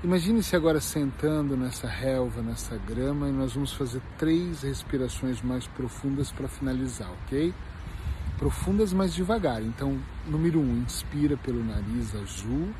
Imagine-se 0.04 0.54
agora 0.56 0.82
sentando 0.82 1.56
nessa 1.56 1.88
relva, 1.88 2.41
nessa 2.41 2.78
grama, 2.78 3.30
e 3.30 3.32
nós 3.32 3.54
vamos 3.54 3.71
fazer 3.71 4.02
três 4.17 4.62
respirações 4.62 5.41
mais 5.41 5.65
profundas 5.65 6.30
para 6.30 6.47
finalizar, 6.47 7.10
ok? 7.23 7.54
Profundas, 8.43 8.91
mas 8.91 9.13
devagar. 9.13 9.63
Então, 9.63 9.97
número 10.27 10.60
um, 10.60 10.82
inspira 10.82 11.38
pelo 11.38 11.63
nariz 11.63 12.13
azul. 12.13 12.73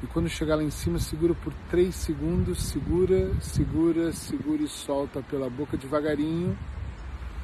E 0.00 0.06
quando 0.06 0.28
chegar 0.28 0.54
lá 0.54 0.62
em 0.62 0.70
cima, 0.70 1.00
segura 1.00 1.34
por 1.34 1.52
3 1.68 1.92
segundos, 1.92 2.62
segura, 2.62 3.34
segura, 3.40 4.12
segura 4.12 4.62
e 4.62 4.68
solta 4.68 5.20
pela 5.22 5.50
boca 5.50 5.76
devagarinho, 5.76 6.56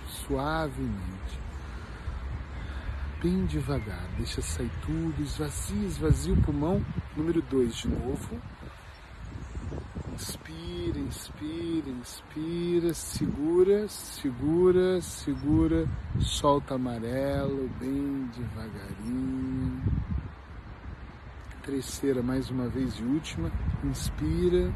suavemente. 0.06 1.40
Bem 3.20 3.44
devagar, 3.46 4.06
deixa 4.16 4.40
sair 4.40 4.70
tudo, 4.86 5.20
esvazia, 5.20 5.84
esvazia 5.84 6.32
o 6.32 6.42
pulmão. 6.42 6.80
Número 7.16 7.42
2 7.42 7.74
de 7.74 7.88
novo. 7.88 8.40
Inspira, 11.12 11.90
inspira, 11.90 12.94
segura, 12.94 13.86
segura, 13.86 15.00
segura, 15.02 15.86
solta 16.18 16.76
amarelo, 16.76 17.68
bem 17.78 18.30
devagarinho 18.34 19.82
terceira, 21.62 22.22
mais 22.22 22.50
uma 22.50 22.66
vez 22.66 22.98
e 22.98 23.02
última. 23.02 23.52
Inspira, 23.84 24.72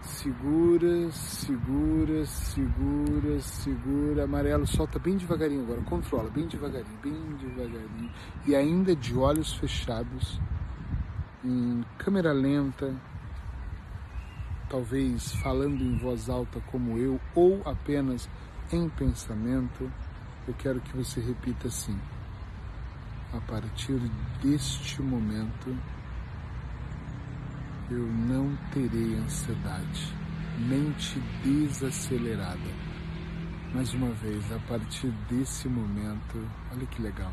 segura, 0.00 1.10
segura, 1.10 2.24
segura, 2.24 3.40
segura. 3.40 4.24
Amarelo, 4.24 4.66
solta 4.66 5.00
bem 5.00 5.16
devagarinho 5.16 5.62
agora, 5.62 5.82
controla, 5.82 6.30
bem 6.30 6.46
devagarinho, 6.46 6.98
bem 7.02 7.36
devagarinho. 7.40 8.10
E 8.46 8.54
ainda 8.54 8.94
de 8.94 9.16
olhos 9.16 9.52
fechados, 9.54 10.40
em 11.44 11.84
câmera 11.98 12.32
lenta, 12.32 12.94
talvez 14.72 15.34
falando 15.34 15.82
em 15.82 15.98
voz 15.98 16.30
alta 16.30 16.58
como 16.70 16.96
eu, 16.96 17.20
ou 17.34 17.60
apenas 17.66 18.26
em 18.72 18.88
pensamento, 18.88 19.92
eu 20.48 20.54
quero 20.54 20.80
que 20.80 20.96
você 20.96 21.20
repita 21.20 21.68
assim: 21.68 21.96
a 23.34 23.40
partir 23.42 24.00
deste 24.42 25.02
momento, 25.02 25.76
eu 27.90 28.06
não 28.06 28.56
terei 28.72 29.14
ansiedade, 29.16 30.14
mente 30.58 31.20
desacelerada. 31.44 32.82
Mais 33.74 33.92
uma 33.92 34.10
vez, 34.10 34.50
a 34.52 34.58
partir 34.60 35.10
desse 35.28 35.68
momento, 35.68 36.48
olha 36.72 36.86
que 36.86 37.02
legal, 37.02 37.32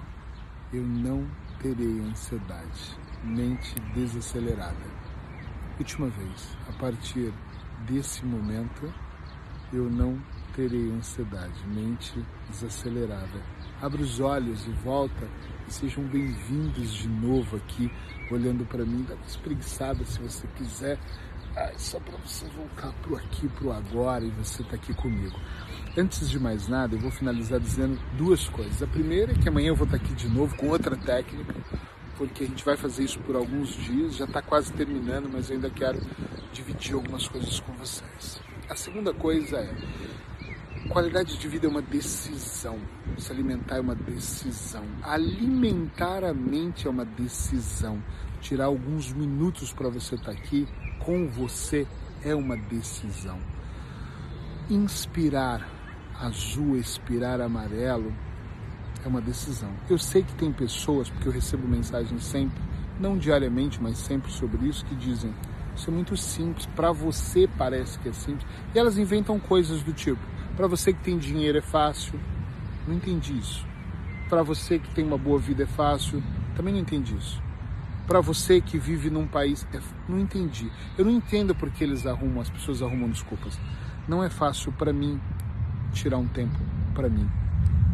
eu 0.73 0.83
não 0.83 1.25
terei 1.61 2.01
ansiedade, 2.01 2.97
mente 3.23 3.75
desacelerada. 3.95 4.98
Última 5.79 6.09
vez, 6.09 6.57
a 6.67 6.73
partir 6.73 7.31
desse 7.87 8.25
momento, 8.25 8.93
eu 9.71 9.89
não 9.89 10.21
terei 10.53 10.91
ansiedade, 10.91 11.65
mente 11.67 12.21
desacelerada. 12.49 13.41
Abra 13.81 14.01
os 14.01 14.19
olhos 14.19 14.67
e 14.67 14.71
volta 14.71 15.25
e 15.69 15.73
sejam 15.73 16.03
bem-vindos 16.03 16.93
de 16.93 17.07
novo 17.07 17.55
aqui, 17.55 17.89
olhando 18.29 18.65
para 18.65 18.83
mim. 18.83 19.05
Dá 19.07 19.15
uma 19.15 19.25
espreguiçada 19.25 20.03
se 20.03 20.19
você 20.19 20.45
quiser, 20.57 20.99
só 21.77 21.97
para 22.01 22.17
você 22.17 22.45
voltar 22.49 22.91
pro 23.01 23.15
aqui, 23.15 23.47
pro 23.47 23.71
agora 23.71 24.25
e 24.25 24.31
você 24.31 24.61
tá 24.65 24.75
aqui 24.75 24.93
comigo. 24.93 25.39
Antes 25.97 26.29
de 26.29 26.37
mais 26.37 26.67
nada, 26.67 26.93
eu 26.95 26.99
vou 26.99 27.09
finalizar 27.09 27.57
dizendo 27.57 27.97
duas 28.17 28.49
coisas. 28.49 28.83
A 28.83 28.87
primeira 28.87 29.31
é 29.31 29.35
que 29.35 29.47
amanhã 29.47 29.69
eu 29.69 29.77
vou 29.77 29.85
estar 29.85 29.95
aqui 29.95 30.13
de 30.13 30.27
novo 30.27 30.57
com 30.57 30.67
outra 30.67 30.97
técnica, 30.97 31.55
porque 32.19 32.43
a 32.43 32.47
gente 32.47 32.65
vai 32.65 32.75
fazer 32.75 33.05
isso 33.05 33.17
por 33.21 33.37
alguns 33.37 33.69
dias, 33.69 34.17
já 34.17 34.25
está 34.25 34.41
quase 34.41 34.73
terminando, 34.73 35.29
mas 35.31 35.49
eu 35.49 35.55
ainda 35.55 35.69
quero 35.69 35.99
dividir 36.51 36.93
algumas 36.93 37.25
coisas 37.29 37.61
com 37.61 37.71
vocês. 37.73 38.41
A 38.69 38.75
segunda 38.75 39.13
coisa 39.13 39.57
é 39.57 39.73
Qualidade 40.89 41.37
de 41.37 41.47
vida 41.47 41.67
é 41.67 41.69
uma 41.69 41.83
decisão. 41.83 42.79
Se 43.17 43.31
alimentar 43.31 43.77
é 43.77 43.79
uma 43.79 43.93
decisão. 43.93 44.83
Alimentar 45.03 46.23
a 46.23 46.33
mente 46.33 46.87
é 46.87 46.89
uma 46.89 47.05
decisão. 47.05 48.01
Tirar 48.41 48.65
alguns 48.65 49.13
minutos 49.13 49.71
para 49.71 49.87
você 49.89 50.15
estar 50.15 50.31
tá 50.33 50.37
aqui 50.37 50.67
com 50.97 51.27
você 51.27 51.85
é 52.23 52.33
uma 52.33 52.57
decisão. 52.57 53.39
Inspirar 54.67 55.69
azul, 56.19 56.75
expirar 56.75 57.39
amarelo 57.39 58.11
é 59.03 59.07
uma 59.07 59.21
decisão. 59.21 59.69
Eu 59.89 59.97
sei 59.97 60.23
que 60.23 60.33
tem 60.35 60.51
pessoas, 60.51 61.09
porque 61.09 61.27
eu 61.27 61.31
recebo 61.31 61.67
mensagens 61.67 62.23
sempre, 62.23 62.61
não 62.99 63.17
diariamente, 63.17 63.81
mas 63.81 63.97
sempre 63.97 64.31
sobre 64.31 64.67
isso, 64.67 64.85
que 64.85 64.95
dizem: 64.95 65.33
Isso 65.75 65.89
é 65.89 65.93
muito 65.93 66.15
simples, 66.17 66.65
para 66.67 66.91
você 66.91 67.49
parece 67.57 67.97
que 67.99 68.09
é 68.09 68.13
simples. 68.13 68.45
E 68.73 68.79
elas 68.79 68.97
inventam 68.97 69.39
coisas 69.39 69.81
do 69.83 69.93
tipo 69.93 70.39
para 70.59 70.67
você 70.67 70.91
que 70.91 70.99
tem 71.01 71.17
dinheiro 71.17 71.57
é 71.57 71.61
fácil. 71.61 72.19
Não 72.85 72.93
entendi 72.93 73.31
isso. 73.31 73.65
Para 74.27 74.43
você 74.43 74.77
que 74.77 74.93
tem 74.93 75.05
uma 75.05 75.17
boa 75.17 75.39
vida 75.39 75.63
é 75.63 75.65
fácil. 75.65 76.21
Também 76.53 76.73
não 76.73 76.81
entendi 76.81 77.15
isso. 77.15 77.41
Para 78.05 78.19
você 78.19 78.59
que 78.59 78.77
vive 78.77 79.09
num 79.09 79.25
país, 79.25 79.65
é... 79.73 79.79
não 80.09 80.19
entendi. 80.19 80.69
Eu 80.97 81.05
não 81.05 81.13
entendo 81.13 81.55
porque 81.55 81.81
eles 81.81 82.05
arrumam, 82.05 82.41
as 82.41 82.49
pessoas 82.49 82.81
arrumam 82.81 83.07
desculpas. 83.07 83.57
Não 84.05 84.21
é 84.21 84.29
fácil 84.29 84.73
para 84.73 84.91
mim 84.91 85.17
tirar 85.93 86.17
um 86.17 86.27
tempo 86.27 86.59
para 86.93 87.07
mim. 87.07 87.29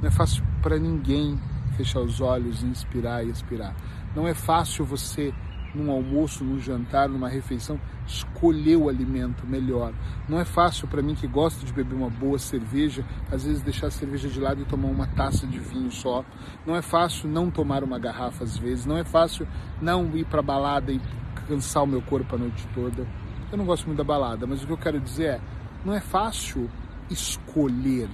Não 0.06 0.10
é 0.10 0.14
fácil 0.14 0.44
para 0.62 0.78
ninguém 0.78 1.36
fechar 1.76 2.00
os 2.00 2.22
olhos, 2.22 2.62
inspirar 2.62 3.26
e 3.26 3.32
expirar. 3.32 3.76
Não 4.16 4.28
é 4.28 4.36
fácil 4.36 4.86
você 4.86 5.34
num 5.74 5.90
almoço, 5.90 6.44
num 6.44 6.60
jantar, 6.60 7.10
numa 7.10 7.28
refeição, 7.28 7.82
escolher 8.06 8.76
o 8.76 8.88
alimento 8.88 9.48
melhor. 9.48 9.96
Não 10.30 10.40
é 10.40 10.46
fácil 10.46 10.88
para 10.88 11.02
mim 11.02 11.16
que 11.16 11.26
gosto 11.26 11.66
de 11.66 11.74
beber 11.74 11.96
uma 11.96 12.12
boa 12.12 12.38
cerveja, 12.38 13.04
às 13.32 13.46
vezes 13.46 13.64
deixar 13.64 13.88
a 13.88 13.92
cerveja 13.92 14.30
de 14.30 14.40
lado 14.40 14.62
e 14.62 14.66
tomar 14.66 14.90
uma 14.90 15.08
taça 15.08 15.48
de 15.48 15.58
vinho 15.58 15.92
só. 15.92 16.24
Não 16.68 16.76
é 16.76 16.84
fácil 16.84 17.28
não 17.28 17.50
tomar 17.50 17.84
uma 17.84 17.98
garrafa 17.98 18.44
às 18.44 18.56
vezes. 18.56 18.86
Não 18.86 19.00
é 19.00 19.04
fácil 19.04 19.48
não 19.82 20.16
ir 20.16 20.26
para 20.26 20.44
balada 20.44 20.92
e 20.92 21.02
cansar 21.48 21.82
o 21.82 21.88
meu 21.88 22.04
corpo 22.04 22.36
a 22.36 22.38
noite 22.38 22.68
toda. 22.76 23.08
Eu 23.52 23.58
não 23.58 23.66
gosto 23.66 23.88
muito 23.88 23.98
da 23.98 24.04
balada, 24.04 24.46
mas 24.46 24.62
o 24.62 24.68
que 24.68 24.74
eu 24.74 24.78
quero 24.78 25.00
dizer 25.00 25.26
é, 25.26 25.42
não 25.84 25.96
é 25.96 26.00
fácil 26.00 26.70
escolher, 27.10 28.08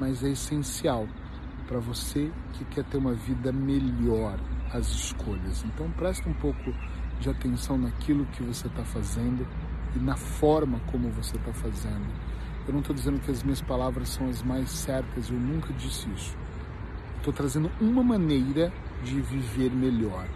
mas 0.00 0.24
é 0.24 0.30
essencial 0.30 1.06
para 1.68 1.78
você 1.78 2.32
que 2.54 2.64
quer 2.64 2.84
ter 2.84 2.96
uma 2.96 3.14
vida 3.14 3.52
melhor 3.52 4.40
as 4.72 4.88
escolhas. 4.88 5.62
Então 5.64 5.88
preste 5.90 6.28
um 6.28 6.32
pouco 6.32 6.74
de 7.20 7.28
atenção 7.28 7.76
naquilo 7.76 8.24
que 8.26 8.42
você 8.42 8.66
está 8.66 8.82
fazendo 8.82 9.46
e 9.94 9.98
na 9.98 10.16
forma 10.16 10.80
como 10.90 11.10
você 11.10 11.36
está 11.36 11.52
fazendo. 11.52 12.06
Eu 12.66 12.72
não 12.72 12.80
estou 12.80 12.94
dizendo 12.94 13.20
que 13.20 13.30
as 13.30 13.42
minhas 13.42 13.60
palavras 13.60 14.08
são 14.08 14.28
as 14.28 14.42
mais 14.42 14.70
certas, 14.70 15.28
eu 15.30 15.38
nunca 15.38 15.72
disse 15.74 16.08
isso. 16.10 16.36
Estou 17.18 17.32
trazendo 17.32 17.70
uma 17.80 18.02
maneira 18.02 18.72
de 19.04 19.20
viver 19.20 19.70
melhor. 19.70 20.26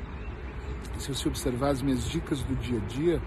Se 0.98 1.08
você 1.08 1.28
observar 1.28 1.70
as 1.70 1.82
minhas 1.82 2.04
dicas 2.08 2.42
do 2.42 2.54
dia 2.56 2.78
a 2.78 2.86
dia, 2.86 3.22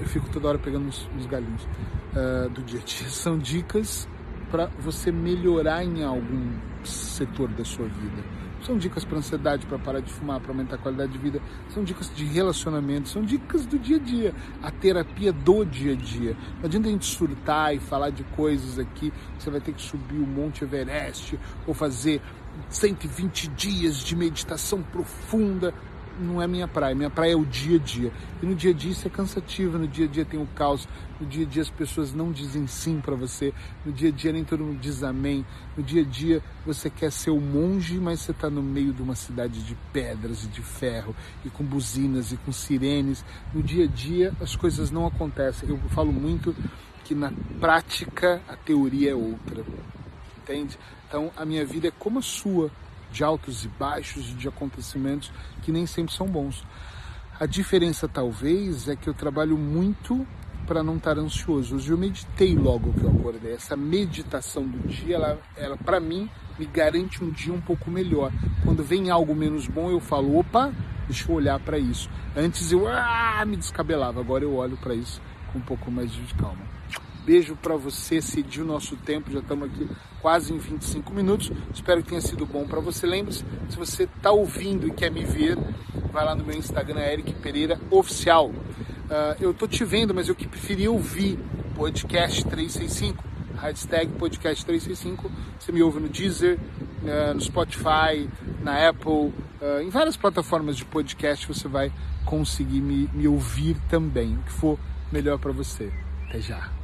eu 0.00 0.06
fico 0.06 0.28
toda 0.30 0.48
hora 0.48 0.58
pegando 0.58 0.88
os 0.88 1.26
galinhos 1.26 1.62
uh, 1.62 2.48
do 2.50 2.62
dia 2.62 2.80
a 2.80 2.82
dia. 2.82 3.08
São 3.10 3.38
dicas 3.38 4.08
para 4.50 4.66
você 4.78 5.10
melhorar 5.10 5.84
em 5.84 6.04
algum 6.04 6.52
setor 6.84 7.48
da 7.48 7.64
sua 7.64 7.86
vida 7.86 8.22
são 8.64 8.78
dicas 8.78 9.04
para 9.04 9.18
ansiedade, 9.18 9.66
para 9.66 9.78
parar 9.78 10.00
de 10.00 10.10
fumar, 10.10 10.40
para 10.40 10.50
aumentar 10.50 10.76
a 10.76 10.78
qualidade 10.78 11.12
de 11.12 11.18
vida. 11.18 11.40
São 11.68 11.84
dicas 11.84 12.10
de 12.14 12.24
relacionamento, 12.24 13.08
são 13.08 13.22
dicas 13.22 13.66
do 13.66 13.78
dia 13.78 13.96
a 13.96 14.00
dia. 14.00 14.34
A 14.62 14.70
terapia 14.70 15.32
do 15.32 15.64
dia 15.64 15.92
a 15.92 15.96
dia. 15.96 16.36
Não 16.58 16.64
adianta 16.64 16.88
a 16.88 16.90
gente 16.90 17.04
surtar 17.04 17.74
e 17.74 17.78
falar 17.78 18.10
de 18.10 18.24
coisas 18.24 18.78
aqui. 18.78 19.12
Você 19.38 19.50
vai 19.50 19.60
ter 19.60 19.74
que 19.74 19.82
subir 19.82 20.16
o 20.16 20.26
Monte 20.26 20.64
Everest 20.64 21.38
ou 21.66 21.74
fazer 21.74 22.22
120 22.70 23.48
dias 23.48 23.98
de 23.98 24.16
meditação 24.16 24.82
profunda 24.82 25.74
não 26.18 26.40
é 26.40 26.46
minha 26.46 26.68
praia. 26.68 26.94
Minha 26.94 27.10
praia 27.10 27.32
é 27.32 27.36
o 27.36 27.44
dia 27.44 27.76
a 27.76 27.80
dia. 27.80 28.12
E 28.42 28.46
no 28.46 28.54
dia 28.54 28.70
a 28.70 28.74
dia 28.74 28.92
isso 28.92 29.06
é 29.06 29.10
cansativo, 29.10 29.78
no 29.78 29.88
dia 29.88 30.06
a 30.06 30.08
dia 30.08 30.24
tem 30.24 30.40
o 30.40 30.46
caos, 30.46 30.88
no 31.20 31.26
dia 31.26 31.44
a 31.44 31.48
dia 31.48 31.62
as 31.62 31.70
pessoas 31.70 32.12
não 32.12 32.32
dizem 32.32 32.66
sim 32.66 33.00
para 33.00 33.14
você, 33.14 33.52
no 33.84 33.92
dia 33.92 34.08
a 34.08 34.12
dia 34.12 34.32
nem 34.32 34.44
todo 34.44 34.64
mundo 34.64 34.78
diz 34.78 35.02
amém, 35.02 35.44
no 35.76 35.82
dia 35.82 36.02
a 36.02 36.04
dia 36.04 36.42
você 36.66 36.90
quer 36.90 37.10
ser 37.10 37.30
o 37.30 37.40
monge, 37.40 37.98
mas 37.98 38.20
você 38.20 38.32
está 38.32 38.50
no 38.50 38.62
meio 38.62 38.92
de 38.92 39.02
uma 39.02 39.14
cidade 39.14 39.62
de 39.62 39.76
pedras 39.92 40.44
e 40.44 40.48
de 40.48 40.62
ferro, 40.62 41.14
e 41.44 41.50
com 41.50 41.64
buzinas 41.64 42.32
e 42.32 42.36
com 42.36 42.52
sirenes. 42.52 43.24
No 43.52 43.62
dia 43.62 43.84
a 43.84 43.88
dia 43.88 44.32
as 44.40 44.56
coisas 44.56 44.90
não 44.90 45.06
acontecem. 45.06 45.68
Eu 45.68 45.78
falo 45.90 46.12
muito 46.12 46.54
que 47.04 47.14
na 47.14 47.32
prática 47.60 48.40
a 48.48 48.56
teoria 48.56 49.12
é 49.12 49.14
outra. 49.14 49.64
Entende? 50.38 50.78
Então 51.08 51.30
a 51.36 51.44
minha 51.44 51.64
vida 51.64 51.88
é 51.88 51.90
como 51.90 52.18
a 52.18 52.22
sua 52.22 52.70
de 53.14 53.22
altos 53.22 53.64
e 53.64 53.68
baixos, 53.68 54.36
de 54.36 54.48
acontecimentos 54.48 55.30
que 55.62 55.70
nem 55.70 55.86
sempre 55.86 56.12
são 56.12 56.26
bons. 56.26 56.66
A 57.38 57.46
diferença 57.46 58.08
talvez 58.08 58.88
é 58.88 58.96
que 58.96 59.08
eu 59.08 59.14
trabalho 59.14 59.56
muito 59.56 60.26
para 60.66 60.82
não 60.82 60.96
estar 60.96 61.16
ansioso. 61.16 61.76
Hoje 61.76 61.92
eu 61.92 61.98
meditei 61.98 62.56
logo 62.56 62.92
que 62.92 63.04
eu 63.04 63.10
acordei. 63.10 63.52
Essa 63.52 63.76
meditação 63.76 64.66
do 64.66 64.88
dia, 64.88 65.14
ela, 65.14 65.38
ela 65.56 65.76
para 65.76 66.00
mim 66.00 66.28
me 66.58 66.66
garante 66.66 67.22
um 67.22 67.30
dia 67.30 67.52
um 67.52 67.60
pouco 67.60 67.88
melhor. 67.88 68.32
Quando 68.64 68.82
vem 68.82 69.10
algo 69.10 69.34
menos 69.34 69.68
bom, 69.68 69.90
eu 69.90 70.00
falo, 70.00 70.36
opa, 70.36 70.72
deixa 71.06 71.30
eu 71.30 71.36
olhar 71.36 71.60
para 71.60 71.78
isso. 71.78 72.10
Antes 72.36 72.72
eu 72.72 72.88
ah, 72.88 73.44
me 73.46 73.56
descabelava, 73.56 74.20
agora 74.20 74.42
eu 74.42 74.54
olho 74.56 74.76
para 74.76 74.94
isso 74.94 75.20
com 75.52 75.58
um 75.58 75.62
pouco 75.62 75.88
mais 75.88 76.10
de 76.10 76.34
calma. 76.34 76.62
Beijo 77.24 77.56
para 77.56 77.74
você, 77.74 78.20
cedi 78.20 78.60
o 78.60 78.66
nosso 78.66 78.96
tempo, 78.96 79.32
já 79.32 79.38
estamos 79.38 79.70
aqui 79.70 79.88
quase 80.20 80.52
em 80.52 80.58
25 80.58 81.10
minutos. 81.12 81.50
Espero 81.72 82.02
que 82.02 82.10
tenha 82.10 82.20
sido 82.20 82.44
bom 82.44 82.66
para 82.66 82.80
você. 82.80 83.06
Lembre-se, 83.06 83.42
se 83.70 83.76
você 83.78 84.04
está 84.04 84.30
ouvindo 84.30 84.86
e 84.86 84.90
quer 84.90 85.10
me 85.10 85.24
ver, 85.24 85.56
vai 86.12 86.22
lá 86.22 86.34
no 86.34 86.44
meu 86.44 86.54
Instagram, 86.54 87.00
Eric 87.00 87.32
Pereira 87.36 87.80
Oficial. 87.90 88.48
Uh, 88.48 89.36
eu 89.40 89.54
tô 89.54 89.66
te 89.66 89.86
vendo, 89.86 90.14
mas 90.14 90.28
eu 90.28 90.34
que 90.34 90.46
preferi 90.46 90.86
ouvir 90.86 91.38
podcast 91.74 92.44
365, 92.44 93.24
hashtag 93.56 94.12
podcast 94.18 94.64
365. 94.66 95.30
Você 95.58 95.72
me 95.72 95.82
ouve 95.82 96.00
no 96.00 96.10
Deezer, 96.10 96.58
uh, 96.58 97.32
no 97.32 97.40
Spotify, 97.40 98.28
na 98.62 98.86
Apple, 98.86 99.32
uh, 99.62 99.80
em 99.82 99.88
várias 99.88 100.16
plataformas 100.16 100.76
de 100.76 100.84
podcast 100.84 101.48
você 101.48 101.68
vai 101.68 101.90
conseguir 102.26 102.82
me, 102.82 103.08
me 103.14 103.26
ouvir 103.26 103.78
também, 103.88 104.34
o 104.34 104.42
que 104.42 104.52
for 104.52 104.78
melhor 105.10 105.38
para 105.38 105.52
você. 105.52 105.90
Até 106.28 106.40
já. 106.40 106.83